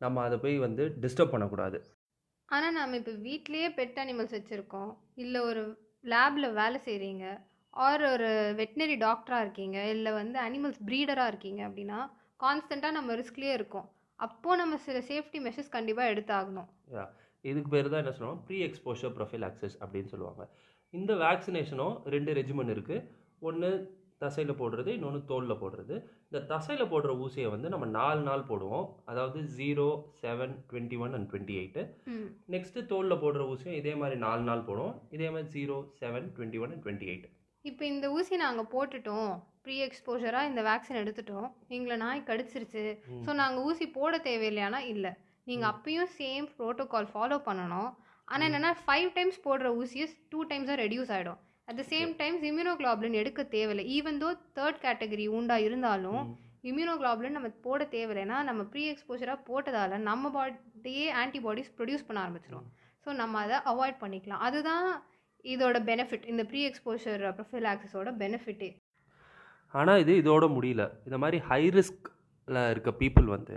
நம்ம 0.05 0.23
அதை 0.29 0.39
போய் 0.45 0.57
வந்து 0.67 0.85
டிஸ்டர்ப் 1.05 1.35
பண்ணக்கூடாது. 1.35 1.81
ஆனால் 2.55 2.77
நம்ம 2.79 2.97
இப்போ 3.01 3.15
வீட்லேயே 3.27 3.69
பெட் 3.81 3.99
அனிமல்ஸ் 4.05 4.37
வச்சுருக்கோம். 4.39 4.93
இல்லை 5.25 5.43
ஒரு 5.51 5.65
லேபில் 6.13 6.57
வேலை 6.61 6.79
செய்கிறீங்க 6.87 7.27
ஆர் 7.85 8.03
ஒரு 8.13 8.29
வெட்டினரி 8.59 8.97
டாக்டராக 9.05 9.45
இருக்கீங்க 9.45 9.79
இல்லை 9.95 10.11
வந்து 10.21 10.39
அனிமல்ஸ் 10.47 10.81
ப்ரீடராக 10.89 11.33
இருக்கீங்க 11.33 11.61
அப்படின்னா 11.69 12.01
கான்ஸ்டண்ட்டாக 12.45 12.97
நம்ம 12.99 13.15
ரிஸ்க்லேயே 13.21 13.55
இருக்கோம். 13.59 13.89
அப்போது 14.25 14.61
நம்ம 14.61 14.75
சில 14.87 14.99
சேஃப்டி 15.11 15.39
மெஷர்ஸ் 15.47 15.75
கண்டிப்பாக 15.77 16.13
எடுத்தாகணும். 16.13 16.69
இதுக்கு 17.45 17.71
பேர் 17.73 17.91
தான் 17.93 18.03
என்ன 18.03 18.13
சொல்லுவாங்க? 18.17 18.43
ப்ரீ 18.49 18.59
எக்ஸ்போஷர் 18.67 19.15
ப்ரொஃபைல் 19.17 19.47
ஆக்சஸ் 19.49 19.77
அப்படின்னு 19.83 20.11
சொல்லுவாங்க. 20.13 20.43
இந்த 21.01 21.13
வேக்சினேஷனும் 21.25 21.95
ரெண்டு 22.15 22.33
ரெஜிமெண்ட் 22.39 22.75
இருக்குது 22.75 23.05
ஒன்று 23.49 23.71
தசையில் 24.23 24.59
போடுறது 24.59 24.91
இன்னொன்று 24.97 25.21
தோலில் 25.31 25.61
போடுறது. 25.63 25.95
இந்த 26.29 26.41
தசையில் 26.53 26.91
போடுற 26.93 27.13
ஊசியை 27.25 27.49
வந்து 27.55 27.69
நம்ம 27.73 27.87
நாலு 27.97 28.21
நாள் 28.29 28.45
போடுவோம். 28.51 28.87
அதாவது 29.11 29.39
zero 29.57 29.87
seven 30.21 30.55
twenty 30.69 30.99
one 31.05 31.15
and 31.17 31.29
twenty 31.31 31.55
eight 31.61 31.83
next 32.55 32.87
தோலில் 32.93 33.21
போடுற 33.25 33.43
ஊசியும் 33.53 33.79
இதே 33.81 33.95
மாதிரி 34.03 34.19
நாலு 34.27 34.45
நாள் 34.51 34.67
போடுவோம். 34.69 34.95
இதே 35.17 35.29
மாதிரி 35.35 35.49
zero 35.57 35.77
seven 36.01 36.29
twenty 36.37 36.61
one 36.65 36.73
and 36.75 36.85
twenty 36.87 37.09
eight 37.13 37.27
இப்போ 37.65 37.85
இந்த 37.93 38.07
ஊசி 38.17 38.35
நாங்கள் 38.45 38.71
போட்டுட்டோம். 38.73 39.35
ப்ரீ 39.67 39.77
எக்ஸ்போஷராக 39.89 40.49
இந்த 40.51 40.63
வேக்சின் 40.71 41.01
எடுத்துட்டோம். 41.03 41.47
எங்களை 41.77 41.97
நாய் 42.05 42.29
கடிச்சிருச்சு. 42.31 42.83
ஸோ 43.27 43.31
நாங்கள் 43.43 43.65
ஊசி 43.69 43.87
போட 43.99 44.17
தேவையில்லையானா 44.27 44.81
இல்லை. 44.95 45.13
நீங்கள் 45.51 45.71
அப்பயும் 45.73 46.11
சேம் 46.19 46.49
ப்ரோட்டோகால் 46.59 47.09
ஃபாலோ 47.13 47.39
பண்ணணும். 47.47 47.91
ஆனால் 48.29 48.47
என்னென்னா 48.49 48.71
ஃபைவ் 48.85 49.09
டைம்ஸ் 49.17 49.39
போடுற 49.47 49.69
ஊசியை 49.81 50.07
டூ 50.33 50.41
டைம்ஸாக 50.51 50.77
ரெடியூஸ் 50.85 51.13
ஆகிடும் 51.17 51.41
at 51.69 51.79
the 51.81 51.85
same 51.93 52.11
times 52.21 52.43
immunoglobulin 52.51 53.19
எடுக்க 53.21 53.41
தேவையில்லை. 53.55 53.85
ஈவன் 53.97 54.19
தோ 54.23 54.31
தேர்ட் 54.59 54.81
கேட்டகரி 54.85 55.27
உண்டா 55.39 55.57
இருந்தாலும் 55.67 56.23
இம்யூனோக்ளாபுலின் 56.71 57.37
நம்ம 57.37 57.49
போட 57.67 57.83
தேவையில்லைன்னா 57.95 58.39
நம்ம 58.49 58.63
ப்ரீ 58.73 58.83
எக்ஸ்போஷராக 58.93 59.39
போட்டதால் 59.49 59.95
நம்ம 60.11 60.31
பாடியே 60.37 61.09
ஆன்டிபாடிஸ் 61.23 61.73
ப்ரொடியூஸ் 61.79 62.07
பண்ண 62.09 62.19
ஆரம்பிச்சிடும் 62.25 62.67
ஸோ 63.07 63.13
நம்ம 63.23 63.41
அதை 63.47 63.57
அவாய்ட் 63.73 63.99
பண்ணிக்கலாம். 64.05 64.43
அதுதான் 64.49 64.87
இதோட 65.45 65.79
பெனிஃபிட் 65.91 66.29
இந்த 66.33 66.43
ப்ரீ 66.51 66.61
எக்ஸ்போஷர் 66.69 67.23
ப்ரொஃபைல் 67.39 67.69
ஆக்சஸோட 67.73 68.11
பெனிஃபிட்டே 68.23 68.71
ஆனால் 69.75 70.01
இது 70.05 70.13
இதோட 70.23 70.45
முடியல. 70.57 70.83
இந்த 71.07 71.17
மாதிரி 71.23 71.39
ஹை 71.51 71.63
ரிஸ்கில் 71.79 72.61
இருக்க 72.73 72.91
பீப்புள் 73.03 73.29
வந்து 73.37 73.57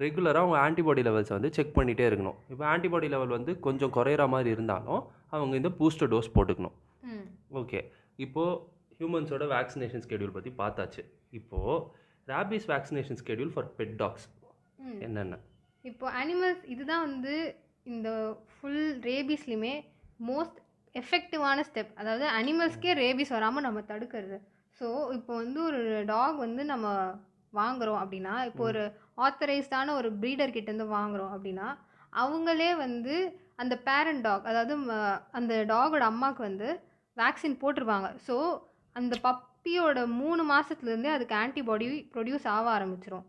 ரெகுலராக 0.00 0.42
அவங்க 0.44 0.58
ஆன்டிபாடி 0.66 1.02
லெவல்ஸை 1.08 1.34
வந்து 1.36 1.50
செக் 1.56 1.74
பண்ணிகிட்டே 1.78 2.04
இருக்கணும். 2.10 2.36
இப்போ 2.52 2.64
ஆன்டிபாடி 2.72 3.08
லெவல் 3.14 3.34
வந்து 3.36 3.52
கொஞ்சம் 3.66 3.92
குறையிற 3.96 4.22
மாதிரி 4.34 4.50
இருந்தாலும் 4.56 5.00
அவங்க 5.36 5.54
இந்த 5.60 5.70
பூஸ்டர் 5.78 6.10
டோஸ் 6.12 6.34
போட்டுக்கணும். 6.36 6.76
ம். 7.10 7.26
ஓகே 7.60 7.80
இப்போது 8.24 8.58
ஹியூமன்ஸோட 8.98 9.44
வேக்சினேஷன் 9.56 10.04
ஸ்கெடியூல் 10.06 10.36
பற்றி 10.36 10.52
பார்த்தாச்சு. 10.62 11.02
இப்போது 11.38 11.76
rabies 12.28 12.68
vaccination 12.72 13.18
schedule 13.22 13.52
for 13.54 13.68
pet 13.78 13.96
dogs 14.02 14.26
என்னென்ன? 15.06 15.36
இப்போ 15.84 16.06
அனிமல்ஸ் 16.20 16.64
இதுதான் 16.74 17.04
வந்து 17.08 17.34
இந்த 17.92 18.08
ஃபுல் 18.52 18.84
ரேபீஸ்லையுமே 19.08 19.74
மோஸ்ட் 20.28 20.58
எஃபெக்டிவான 20.94 21.60
ஸ்டெப் 21.68 21.92
அதாவது 22.00 22.24
அனிமல்ஸ்க்கே 22.38 22.92
ரேபீஸ் 23.02 23.34
வராமல் 23.36 23.66
நம்ம 23.66 23.80
தடுக்கிறது. 23.92 24.38
ஸோ 24.80 24.86
இப்போ 25.16 25.32
வந்து 25.42 25.60
ஒரு 25.68 25.80
டாக் 26.10 26.36
வந்து 26.46 26.62
நம்ம 26.72 26.86
வாங்குறோம் 27.52 28.00
அப்படின்னா 28.02 28.34
இப்போ 28.50 28.62
ஒரு 28.70 28.82
ஆத்தரைஸ்டான 29.18 29.94
ஒரு 29.94 30.08
ப்ரீடர் 30.22 30.54
கிட்டேருந்து 30.56 30.88
வாங்குறோம் 30.98 31.32
அப்படின்னா 31.34 31.68
அவங்களே 32.12 32.70
வந்து 32.76 33.14
அந்த 33.56 33.74
பேரண்ட் 33.86 34.24
டாக் 34.26 34.48
அதாவது 34.50 34.74
அந்த 35.30 35.54
டாகோட 35.72 36.04
அம்மாவுக்கு 36.12 36.42
வந்து 36.42 36.68
வேக்சின் 37.16 37.60
போட்டிருப்பாங்க 37.62 38.08
ஸோ 38.26 38.36
அந்த 38.96 39.14
பப்பியோட 39.26 39.98
மூணு 40.20 40.42
மாதத்துலேருந்தே 40.52 41.10
அதுக்கு 41.16 41.34
ஆன்டிபாடி 41.34 41.86
ப்ரொடியூஸ் 42.14 42.46
ஆக 42.54 42.66
ஆரம்பிச்சிரும். 42.76 43.26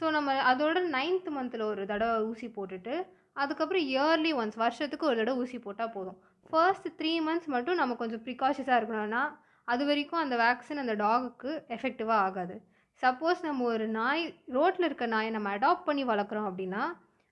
ஸோ 0.00 0.04
நம்ம 0.10 0.34
அதோட 0.52 0.78
நைன்த் 0.96 1.30
மந்தில் 1.36 1.64
ஒரு 1.70 1.82
தடவை 1.86 2.16
ஊசி 2.30 2.48
போட்டுட்டு 2.56 2.94
அதுக்கப்புறம் 3.36 3.84
இயர்லி 3.92 4.32
ஒன்ஸ் 4.40 4.58
வருஷத்துக்கு 4.64 5.06
ஒரு 5.06 5.16
தடவை 5.16 5.38
ஊசி 5.42 5.58
போட்டால் 5.58 5.94
போதும். 5.96 6.18
ஃபர்ஸ்ட் 6.50 6.88
த்ரீ 6.98 7.12
மந்த்ஸ் 7.26 7.50
மட்டும் 7.54 7.80
நம்ம 7.80 7.94
கொஞ்சம் 7.94 8.22
ப்ரிகாஷஸாக 8.26 8.78
இருக்கணும்னா 8.80 9.22
அது 9.68 9.84
வரைக்கும் 9.86 10.22
அந்த 10.24 10.34
வேக்சின் 10.36 10.82
அந்த 10.82 10.94
டாகுக்கு 11.04 11.52
எஃபெக்டிவாக 11.76 12.24
ஆகாது. 12.26 12.56
சப்போஸ் 13.02 13.40
நம்ம 13.46 13.64
ஒரு 13.72 13.86
நாய் 13.96 14.22
ரோட்டில் 14.56 14.86
இருக்க 14.86 15.06
நாயை 15.06 15.30
நம்ம 15.30 15.48
அடாப்ட் 15.56 15.86
பண்ணி 15.88 16.04
வளர்க்குறோம் 16.04 16.46
அப்படின்னா 16.50 16.82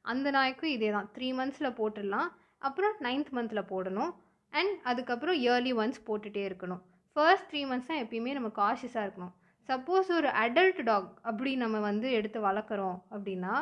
அந்த 0.04 0.28
நாய்க்கும் 0.37 0.73
இதே 0.76 0.90
தான் 0.90 1.09
த்ரீ 1.14 1.28
மந்த்ஸில் 1.38 1.76
போட்டுடலாம். 1.78 2.28
அப்புறம் 2.66 2.97
நைன்த் 3.06 3.30
மந்தில் 3.37 3.68
போடணும். 3.71 4.12
அண்ட் 4.52 4.75
அதுக்கப்புறம் 4.90 5.37
இயர்லி 5.44 5.73
ஒன்ஸ் 5.83 6.00
போட்டுகிட்டே 6.09 6.42
இருக்கணும். 6.49 6.83
ஃபர்ஸ்ட் 7.16 7.49
த்ரீ 7.50 7.62
மந்த்ஸ் 7.71 7.88
தான் 7.90 8.02
எப்பயுமே 8.04 8.33
நம்ம 8.38 8.50
காஷியஸாக 8.61 9.04
இருக்கணும். 9.06 9.33
சப்போஸ் 9.68 10.09
ஒரு 10.18 10.28
அடல்ட் 10.44 10.83
டாக் 10.90 11.09
அப்படி 11.30 11.50
நம்ம 11.64 11.80
வந்து 11.88 12.09
எடுத்து 12.18 12.38
வளர்க்குறோம் 12.49 12.99
அப்படின்னா 13.14 13.54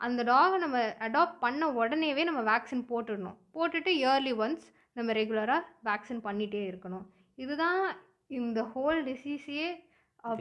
அந்த 0.00 0.20
டாகை 0.30 0.56
நம்ம 0.64 0.78
அடாப்ட் 1.06 1.38
பண்ண 1.44 1.68
உடனேவே 1.80 2.22
நம்ம 2.28 2.40
வேக்சின் 2.52 2.86
போட்டுடணும். 2.90 3.36
போட்டுட்டு 3.54 3.90
இயர்லி 4.02 4.32
ஒன்ஸ் 4.44 4.66
நம்ம 4.92 5.12
ரெகுலராக 5.20 5.62
வேக்சின் 5.88 6.24
பண்ணிகிட்டே 6.26 6.62
இருக்கணும். 6.70 7.06
இதுதான் 7.44 7.80
இந்த 8.40 8.60
ஹோல் 8.74 9.00
டிசீஸையே 9.08 9.68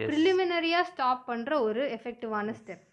ப்ரிலிமினரியாக 0.09 0.89
ஸ்டாப் 0.91 1.23
பண்ணுற 1.29 1.59
ஒரு 1.67 1.83
எஃபெக்டிவான 1.97 2.55
ஸ்டெப் 2.59 2.83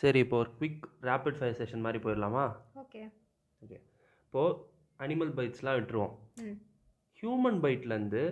சரி 0.00 0.18
இப்போ 0.24 0.36
ஒரு 0.42 0.50
குவிக் 0.58 0.82
ரேபிட் 1.08 1.38
ஃபயர் 1.38 1.58
செஷன் 1.60 1.84
மாதிரி 1.84 1.98
போயிடலாமா? 2.04 2.44
ஓகே 2.82 3.02
ஓகே 3.62 3.78
இப்போது 4.24 4.56
அனிமல் 5.00 5.32
பைட்ஸ்லாம் 5.38 5.76
விட்டுருவோம். 5.78 6.14
ஹியூமன் 7.22 7.58
பைட்லேருந்து 7.64 8.22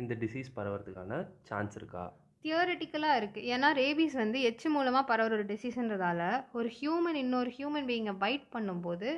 இந்த 0.00 0.12
டிசீஸ் 0.22 0.48
பரவறதுக்கான 0.56 1.18
சான்ஸ் 1.48 1.76
இருக்கா? 1.80 2.04
தியரட்டிக்கலாக 2.44 3.18
இருக்குது 3.20 3.48
ஏன்னா 3.54 3.68
ரேபீஸ் 3.80 4.14
வந்து 4.22 4.38
எச்சு 4.48 4.68
மூலமாக 4.76 5.04
பரவுற 5.10 5.36
ஒரு 5.38 5.44
டிசீஸ்ன்றதால 5.50 6.22
ஒரு 6.58 6.70
ஹியூமன் 6.78 7.18
இன்னொரு 7.24 7.50
ஹியூமன் 7.58 7.86
பீயிங்கை 7.90 8.14
பைட் 8.24 8.46
பண்ணும்போது 8.54 9.10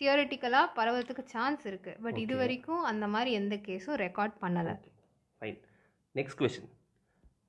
தியரட்டிக்கலாக 0.00 0.74
பரவறதுக்கு 0.78 1.24
சான்ஸ் 1.34 1.64
இருக்குது 1.70 1.98
பட் 2.04 2.18
இது. 2.24 2.34
வரைக்கும் 2.42 2.82
அந்த 2.90 3.06
மாதிரி 3.14 3.32
எந்த 3.40 3.56
கேஸும் 3.68 3.98
ரெக்கார்ட் 4.04 4.36
பண்ணலை. 4.44 4.74
Fine 5.42 5.58
next 6.14 6.38
question 6.42 6.70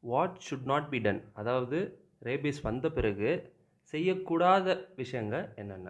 what 0.03 0.37
should 0.45 0.65
not 0.65 0.89
be 0.89 0.99
done 0.99 1.21
அதாவது 1.33 1.77
ரேபீஸ் 2.21 2.61
வந்த 2.61 2.89
பிறகு 2.89 3.29
செய்யக்கூடாத 3.93 4.65
விஷயங்கள் 4.95 5.45
என்னென்ன? 5.55 5.89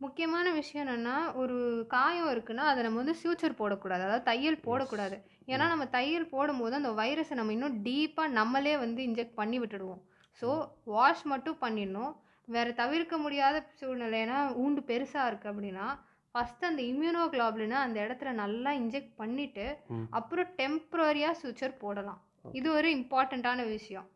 முக்கியமான 0.00 0.46
விஷயம் 0.52 0.82
என்னென்னா 0.84 1.16
ஒரு 1.34 1.56
காயம் 1.88 2.30
இருக்குன்னா 2.32 2.64
அதை 2.70 2.80
நம்ம 2.82 3.00
வந்து 3.02 3.16
ஃபியூச்சர் 3.20 3.60
போடக்கூடாது. 3.60 4.02
அதாவது 4.02 4.24
தையல் 4.24 4.58
போடக்கூடாது. 4.64 5.16
ஏன்னா 5.48 5.66
நம்ம 5.68 5.84
தையல் 5.96 6.26
போடும்போது 6.28 6.74
அந்த 6.74 6.90
வைரஸை 6.92 7.34
நம்ம 7.34 7.52
இன்னும் 7.52 7.78
டீப்பாக 7.82 8.32
நம்மளே 8.32 8.76
வந்து 8.76 9.00
இன்ஜெக்ட் 9.08 9.34
பண்ணி 9.34 9.58
விட்டுடுவோம். 9.58 10.02
ஸோ 10.42 10.48
வாஷ் 10.94 11.24
மட்டும் 11.24 11.60
பண்ணிடணும். 11.60 12.12
வேறு 12.48 12.70
தவிர்க்க 12.74 13.18
முடியாத 13.18 13.56
சூழ்நிலை 13.80 14.18
ஏன்னா 14.20 14.38
ஊண்டு 14.62 14.80
பெருசாக 14.90 15.28
இருக்குது 15.30 15.52
அப்படின்னா 15.52 15.86
ஃபஸ்ட்டு 16.34 16.68
அந்த 16.70 16.82
இம்யூனோக்ளாபுலினை 16.82 17.78
அந்த 17.82 17.98
இடத்துல 18.06 18.32
நல்லா 18.34 18.70
இன்ஜெக்ட் 18.80 19.12
பண்ணிவிட்டு 19.18 19.66
ம். 19.88 20.06
அப்புறம் 20.10 20.50
டெம்ப்ரரியாக 20.58 21.38
சுவிச்சர் 21.42 21.80
போடலாம். 21.80 22.20
இது 22.58 22.68
ஒரு 22.78 22.88
இம்பார்ட்டண்ட்டான 22.98 23.60
விஷயம். 23.74 24.06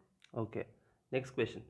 ஓகே 0.42 0.62
நெக்ஸ்ட் 1.12 1.36
கொஷின் 1.38 1.66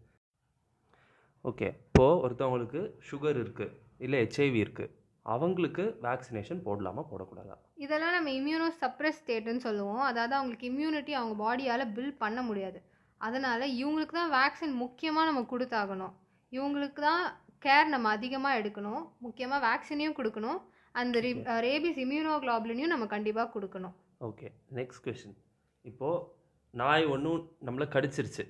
ஓகே 1.49 1.69
இப்போது 1.89 2.21
ஒருத்தவங்களுக்கு 2.25 2.81
சுகர் 3.09 3.39
இருக்குது 3.43 3.75
இல்லை 4.05 4.19
ஹெச்ஐவி 4.23 4.61
இருக்குது 4.65 4.95
அவங்களுக்கு 5.35 5.85
வேக்சினேஷன் 6.05 6.61
போடலாமா 6.67 7.03
போடக்கூடாதா? 7.11 7.57
இதெல்லாம் 7.85 8.15
நம்ம 8.17 8.31
இம்யூனோ 8.39 8.69
சப்ரஸ் 8.83 9.19
ஸ்டேட்டுன்னு 9.23 9.65
சொல்லுவோம். 9.67 10.05
அதாவது 10.11 10.35
அவங்களுக்கு 10.39 10.69
இம்யூனிட்டி 10.71 11.13
அவங்க 11.19 11.35
பாடியால் 11.43 11.93
பில்ட் 11.97 12.23
பண்ண 12.23 12.43
முடியாது. 12.49 12.79
அதனால் 13.27 13.65
இவங்களுக்கு 13.81 14.15
தான் 14.21 14.33
வேக்சின் 14.39 14.75
முக்கியமாக 14.85 15.29
நம்ம 15.29 15.43
கொடுத்தாகணும். 15.53 16.15
இவங்களுக்கு 16.57 17.01
தான் 17.09 17.25
கேர் 17.67 17.93
நம்ம 17.95 18.11
அதிகமாக 18.17 18.59
எடுக்கணும். 18.61 19.03
முக்கியமாக 19.27 19.61
வேக்சினையும் 19.69 20.17
கொடுக்கணும். 20.19 20.59
அந்த 21.01 21.21
ரேபிஸ் 21.67 22.01
இம்யூனோக்ளாபுலினையும் 22.05 22.95
நம்ம 22.95 23.07
கண்டிப்பாக 23.15 23.53
கொடுக்கணும். 23.55 23.95
ஓகே 24.29 24.49
நெக்ஸ்ட் 24.79 25.05
கொஷின் 25.07 25.37
இப்போது 25.85 26.25
நாய் 26.75 27.05
ஒன்றும் 27.15 27.41
நம்மளை 27.67 27.87
கடிச்சிருச்சு. 27.95 28.45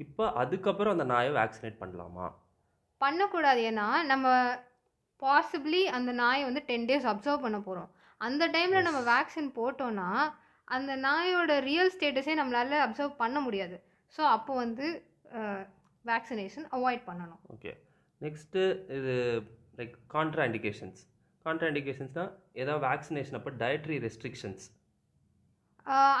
இப்போ 0.00 0.24
அதுக்கப்புறம் 0.42 0.94
அந்த 0.96 1.06
நாயை 1.12 1.30
வேக்சினேட் 1.38 1.80
பண்ணலாமா? 1.82 2.26
பண்ணக்கூடாது. 3.00 3.60
ஏன்னா 3.70 3.86
நம்ம 4.10 4.26
பாசிபிளி 5.22 5.82
அந்த 5.96 6.10
நாயை 6.22 6.42
வந்து 6.48 6.62
டென் 6.70 6.86
டேஸ் 6.90 7.08
அப்சர்வ் 7.12 7.44
பண்ண 7.44 7.58
போகிறோம் 7.66 7.90
அந்த 8.20 8.44
டைமில் 8.54 8.86
நம்ம 8.88 9.00
வேக்சின் 9.12 9.50
போட்டோன்னா 9.58 10.08
அந்த 10.68 10.92
நாயோட 11.06 11.52
ரியல் 11.68 11.92
ஸ்டேட்டஸே 11.94 12.34
நம்மளால 12.40 12.78
அப்சர்வ் 12.86 13.14
பண்ண 13.22 13.38
முடியாது. 13.46 13.76
ஸோ 14.14 14.22
அப்போ 14.36 14.52
வந்து 14.64 14.86
வேக்சினேஷன் 16.04 16.66
அவாய்ட் 16.76 17.02
பண்ணணும். 17.08 17.40
ஓகே 17.54 17.72
நெக்ஸ்ட்டு 18.20 18.62
இது 18.98 19.14
லைக் 19.78 19.96
கான்ட்ரா 20.14 20.44
இண்டிகேஷன்ஸ் 20.50 21.00
கான்ட்ரா 21.46 21.68
இண்டிகேஷன்ஸ்னால் 21.72 22.30
ஏதாவது 22.62 22.82
வேக்சினேஷன் 22.88 23.38
அப்போ 23.40 23.52
டயட்ரி 23.64 23.98
ரெஸ்ட்ரிக்ஷன்ஸ் 24.06 24.66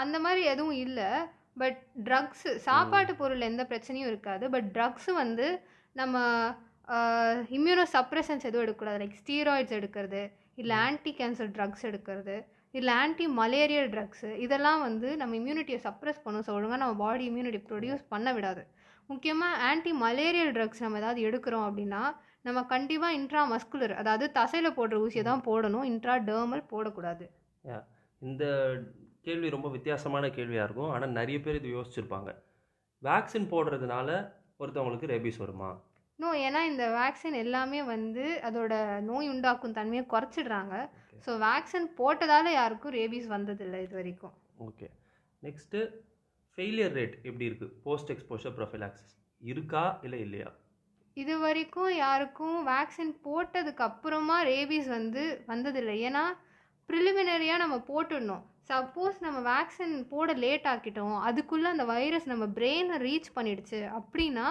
அந்த 0.02 0.16
மாதிரி 0.24 0.42
எதுவும் 0.52 0.78
இல்லை. 0.86 1.08
பட் 1.56 1.78
ட்ரக்ஸு 2.06 2.50
சாப்பாட்டு 2.66 3.12
பொருள் 3.22 3.48
எந்த 3.50 3.62
பிரச்சனையும் 3.70 4.10
இருக்காது. 4.12 4.44
பட் 4.54 4.68
ட்ரக்ஸு 4.76 5.12
வந்து 5.22 5.46
நம்ம 6.00 6.16
இம்யூனோ 7.56 7.84
சப்ரெசன்ஸ் 7.96 8.46
எதுவும் 8.48 8.64
எடுக்கக்கூடாது. 8.64 9.00
லைக் 9.02 9.20
ஸ்டீராய்ட்ஸ் 9.22 9.76
எடுக்கிறது 9.78 10.22
இல்லை 10.60 10.76
ஆன்டி 10.86 11.12
கேன்சர் 11.20 11.52
ட்ரக்ஸ் 11.56 11.84
எடுக்கிறது 11.90 12.36
இல்லை 12.78 12.92
ஆன்டி 13.02 13.24
மலேரியல் 13.40 13.88
ட்ரக்ஸு 13.94 14.30
இதெல்லாம் 14.44 14.80
வந்து 14.86 15.08
நம்ம 15.20 15.36
இம்யூனிட்டியை 15.40 15.80
சப்ரெஸ் 15.86 16.22
பண்ணும். 16.24 16.44
ஸோ 16.46 16.52
ஒழுங்காக 16.58 16.80
நம்ம 16.82 16.96
பாடி 17.04 17.24
இம்யூனிட்டி 17.30 17.60
ப்ரொடியூஸ் 17.70 18.04
பண்ண 18.12 18.28
விடாது. 18.36 18.62
முக்கியமாக 19.10 19.60
ஆன்டி 19.68 19.92
மலேரியல் 20.04 20.52
ட்ரக்ஸ் 20.56 20.82
நம்ம 20.84 21.00
ஏதாவது 21.02 21.20
எடுக்கிறோம் 21.28 21.66
அப்படின்னா 21.68 22.02
நம்ம 22.46 22.60
கண்டிப்பாக 22.74 23.16
இன்ட்ரா 23.18 23.42
மஸ்குலர் 23.52 23.94
அதாவது 24.02 24.26
தசையில் 24.38 24.76
போடுற 24.78 24.96
ஊசியை 25.04 25.24
தான் 25.30 25.44
போடணும். 25.48 25.86
இன்ட்ரா 25.92 26.14
டேர்மல் 26.28 26.64
போடக்கூடாது 26.72 27.26
இந்த 28.22 28.44
கேள்வி 29.26 29.48
ரொம்ப 29.54 29.68
வித்தியாசமான 29.76 30.30
கேள்வியாக 30.36 30.66
இருக்கும். 30.68 30.92
ஆனால் 30.94 31.16
நிறைய 31.18 31.38
பேர் 31.44 31.58
இது 31.60 31.70
யோசிச்சிருப்பாங்க. 31.76 32.30
வேக்சின் 33.08 33.48
போடுறதுனால 33.52 34.08
ஒருத்தவங்களுக்கு 34.62 35.10
ரேபிஸ் 35.12 35.42
வருமா? 35.42 35.70
நோ 36.18 36.30
ஏன்னா 36.46 36.60
இந்த 36.70 36.84
வேக்சின் 36.98 37.36
எல்லாமே 37.44 37.80
வந்து 37.94 38.24
அதோட 38.48 38.74
நோய் 39.10 39.30
உண்டாக்கும் 39.34 39.76
தன்மையை 39.78 40.04
குறைச்சிடுறாங்க. 40.12 40.74
ஸோ 41.24 41.30
வேக்சின் 41.46 41.88
போட்டதால் 42.00 42.50
யாருக்கும் 42.58 42.96
ரேபீஸ் 42.98 43.28
வந்ததில்லை 43.34 43.80
இது 43.86 43.94
வரைக்கும். 44.00 44.34
ஓகே 44.66 44.88
நெக்ஸ்ட்டு 45.42 45.80
ஃபெயிலியர் 46.58 46.94
ரேட் 46.98 47.16
எப்படி 47.28 47.48
இருக்குது 47.50 47.74
போஸ்ட் 47.84 48.12
எக்ஸ்போஷர் 48.14 48.54
ப்ரொஃபைலாக்சிஸ் 48.58 49.14
இருக்கா 49.52 49.84
இல்லை 50.06 50.20
இல்லையா? 50.26 50.50
இது 51.16 51.34
வரைக்கும் 51.44 51.92
யாருக்கும் 52.04 52.58
வேக்சின் 52.72 53.14
போட்டதுக்கு 53.26 53.82
அப்புறமா 53.88 54.36
ரேபீஸ் 54.52 54.88
வந்து 54.98 55.22
வந்ததில்லை. 55.50 55.96
ஏன்னா 56.08 56.24
ப்ரிலிமினரியாக 56.88 57.62
நம்ம 57.62 57.76
போட்டுடணும். 57.90 58.44
சப்போஸ் 58.72 59.16
நம்ம 59.26 59.38
வேக்சின் 59.52 59.96
போட 60.12 60.32
லேட் 60.44 60.68
ஆக்கிட்டோம். 60.72 61.16
அதுக்குள்ளே 61.28 61.68
அந்த 61.74 61.84
வைரஸ் 61.94 62.30
நம்ம 62.32 62.44
பிரெயினை 62.58 62.98
ரீச் 63.08 63.28
பண்ணிடுச்சு 63.36 63.80
அப்படின்னா 63.98 64.46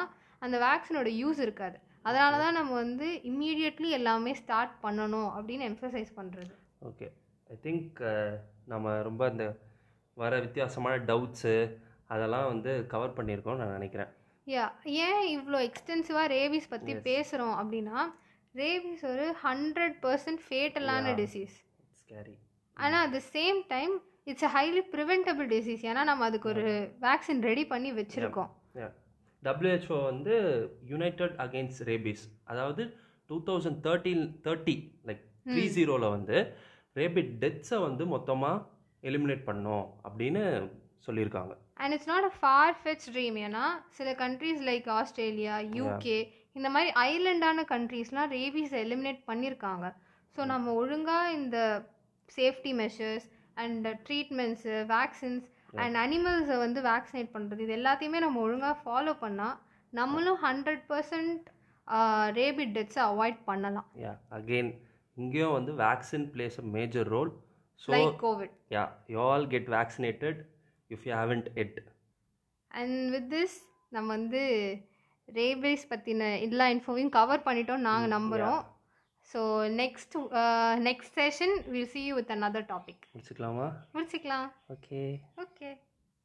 அந்த 0.45 0.55
வேக்சினோட 0.67 1.10
யூஸ் 1.21 1.39
இருக்காது. 1.45 1.77
அதனால 2.07 2.38
தான் 2.43 2.57
நம்ம 2.60 2.71
வந்து 2.84 3.07
இம்மீடியட்லி 3.29 3.89
எல்லாமே 3.97 4.31
ஸ்டார்ட் 4.41 4.75
பண்ணணும் 4.86 5.29
அப்படின்னு 5.38 5.67
எம்ஃபசைஸ் 5.71 6.12
பண்ணுறது 6.19 6.53
ஓகே 6.89 7.07
ஐ 7.53 7.57
திங்க் 7.65 7.99
நம்ம 8.71 8.95
ரொம்ப 9.10 9.23
இந்த 9.34 9.45
வர 10.17 10.39
வித்தியாசமான 10.45 10.95
டவுட்ஸு 11.10 11.53
அதெல்லாம் 12.13 12.47
வந்து 12.51 12.71
கவர் 12.93 13.15
பண்ணியிருக்கோம்னு 13.17 13.62
நான் 13.63 13.77
நினைக்கிறேன். 13.77 14.12
யா 14.47 14.65
ஏன் 15.07 15.25
இவ்வளோ 15.36 15.60
எக்ஸ்டென்சிவாக 15.67 16.31
ரேபீஸ் 16.36 16.71
பற்றி. 16.73 16.93
பேசுகிறோம் 17.10 17.55
அப்படின்னா 17.62 17.99
ரேபீஸ் 18.55 19.03
ஒரு 19.12 19.25
ஹண்ட்ரட் 19.45 19.97
பர்சன்ட் 20.05 20.41
ஃபேட்டலான. 20.47 21.13
டிசீஸ் 21.21 21.57
ஆனால் 22.77 23.01
at 23.05 23.15
the 23.17 23.21
same 23.38 23.60
time 23.73 23.93
it's 24.27 24.45
a 24.47 24.51
highly 24.57 24.81
preventable 24.95 25.47
disease 25.53 25.84
ஏன்னா 25.89 26.01
நம்ம 26.10 26.25
அதுக்கு 26.29 26.47
ஒரு 26.53 26.65
வேக்சின் 27.05 27.41
ரெடி 27.49 27.63
பண்ணி 27.71 27.91
வச்சுருக்கோம். 27.99 28.49
WHO 29.43 29.95
வந்து 30.10 30.34
யுனைடெட் 30.91 31.38
அகெயின்ஸ்ட் 31.45 31.81
ரேபிஸ் 31.89 32.25
அதாவது 32.51 32.84
two 33.29 33.38
thousand 33.47 33.79
thirteen 33.88 34.23
thirty 34.45 34.75
like 35.10 35.23
three 35.47 35.63
ஜீரோவில் 35.77 36.13
வந்து 36.15 36.38
ரேபிட் 36.95 37.31
டெத்ஸை 37.43 37.79
வந்து 37.88 38.05
மொத்தமாக 38.13 38.63
எலிமினேட் 39.03 39.43
பண்ணோம் 39.49 39.86
அப்படின்னு 40.07 40.43
சொல்லியிருக்காங்க. 41.07 41.53
And 41.84 41.93
it's 41.95 42.12
not 42.13 42.27
a 42.29 42.34
far 42.39 42.75
fetch 42.81 43.07
dream 43.13 43.38
ஏன்னா 43.45 43.65
சில 43.97 44.10
கண்ட்ரீஸ் 44.23 44.62
லைக் 44.69 44.88
ஆஸ்திரேலியா 44.99 45.55
யூகே 45.79 46.19
இந்த 46.57 46.67
மாதிரி 46.75 46.91
ஐலண்டான 47.10 47.63
கண்ட்ரீஸ்லாம் 47.73 48.31
ரேபீஸை 48.38 48.79
எலிமினேட் 48.86 49.21
பண்ணியிருக்காங்க. 49.29 49.86
ஸோ 50.36 50.41
நம்ம 50.53 50.73
ஒழுங்காக 50.81 51.36
இந்த 51.39 51.57
safety 52.38 52.73
measures 52.81 53.27
and 53.57 53.87
treatments 54.05 54.75
vaccines 54.89 55.47
and 55.77 55.97
அனிமல்ஸை 55.97 56.57
வந்து 56.57 56.79
வேக்சினேட் 56.87 57.33
பண்ணுறது 57.35 57.65
இது 57.65 57.73
எல்லாத்தையுமே 57.75 58.19
நம்ம 58.19 58.41
ஒழுங்காக 58.41 58.77
ஃபாலோ 58.83 59.13
பண்ணால் 59.21 59.57
நம்மளும் 59.93 60.39
ஹண்ட்ரட் 60.43 60.83
பர்சன்ட் 60.89 61.47
ரேபிட் 62.35 62.73
டெத்ஸை 62.75 63.03
அவாய்ட் 63.07 63.39
பண்ணலாம். 63.45 63.87
யா 64.01 64.13
அகெயின் 64.31 64.71
இங்கேயும் 65.17 65.55
வந்து 65.55 65.71
vaccine 65.81 66.27
plays 66.33 66.57
a 66.59 66.67
major 66.75 67.09
role 67.09 67.31
so 67.81 67.91
COVID 68.21 68.53
yeah 68.71 68.83
you 69.07 69.19
all 69.27 69.47
get 69.47 69.69
vaccinated 69.75 70.39
if 70.91 71.05
you 71.07 71.13
haven't 71.15 71.49
yet 71.55 71.79
and 72.71 72.99
with 73.15 73.29
this 73.33 73.57
நம்ம 73.91 74.07
வந்து 74.13 74.41
ரேபேஸ் 75.27 75.89
பற்றின 75.91 76.29
எல்லா 76.41 76.65
இன்ஃபோவையும் 76.73 77.15
கவர் 77.17 77.45
பண்ணிட்டோம் 77.47 77.85
நாங்கள் 77.87 78.13
நம்புகிறோம் 78.15 78.61
so 79.31 79.41
next 79.81 80.15
next 80.87 81.13
session 81.19 81.55
will 81.67 81.91
see 81.93 82.03
you 82.07 82.15
with 82.15 82.31
another 82.31 82.61
topic 82.71 83.03
முடிச்சுக்கலாமா? 83.13 83.67
முடிச்சுக்கலாம். 83.93 84.47
Okay 84.69 85.01
okay 85.37 85.69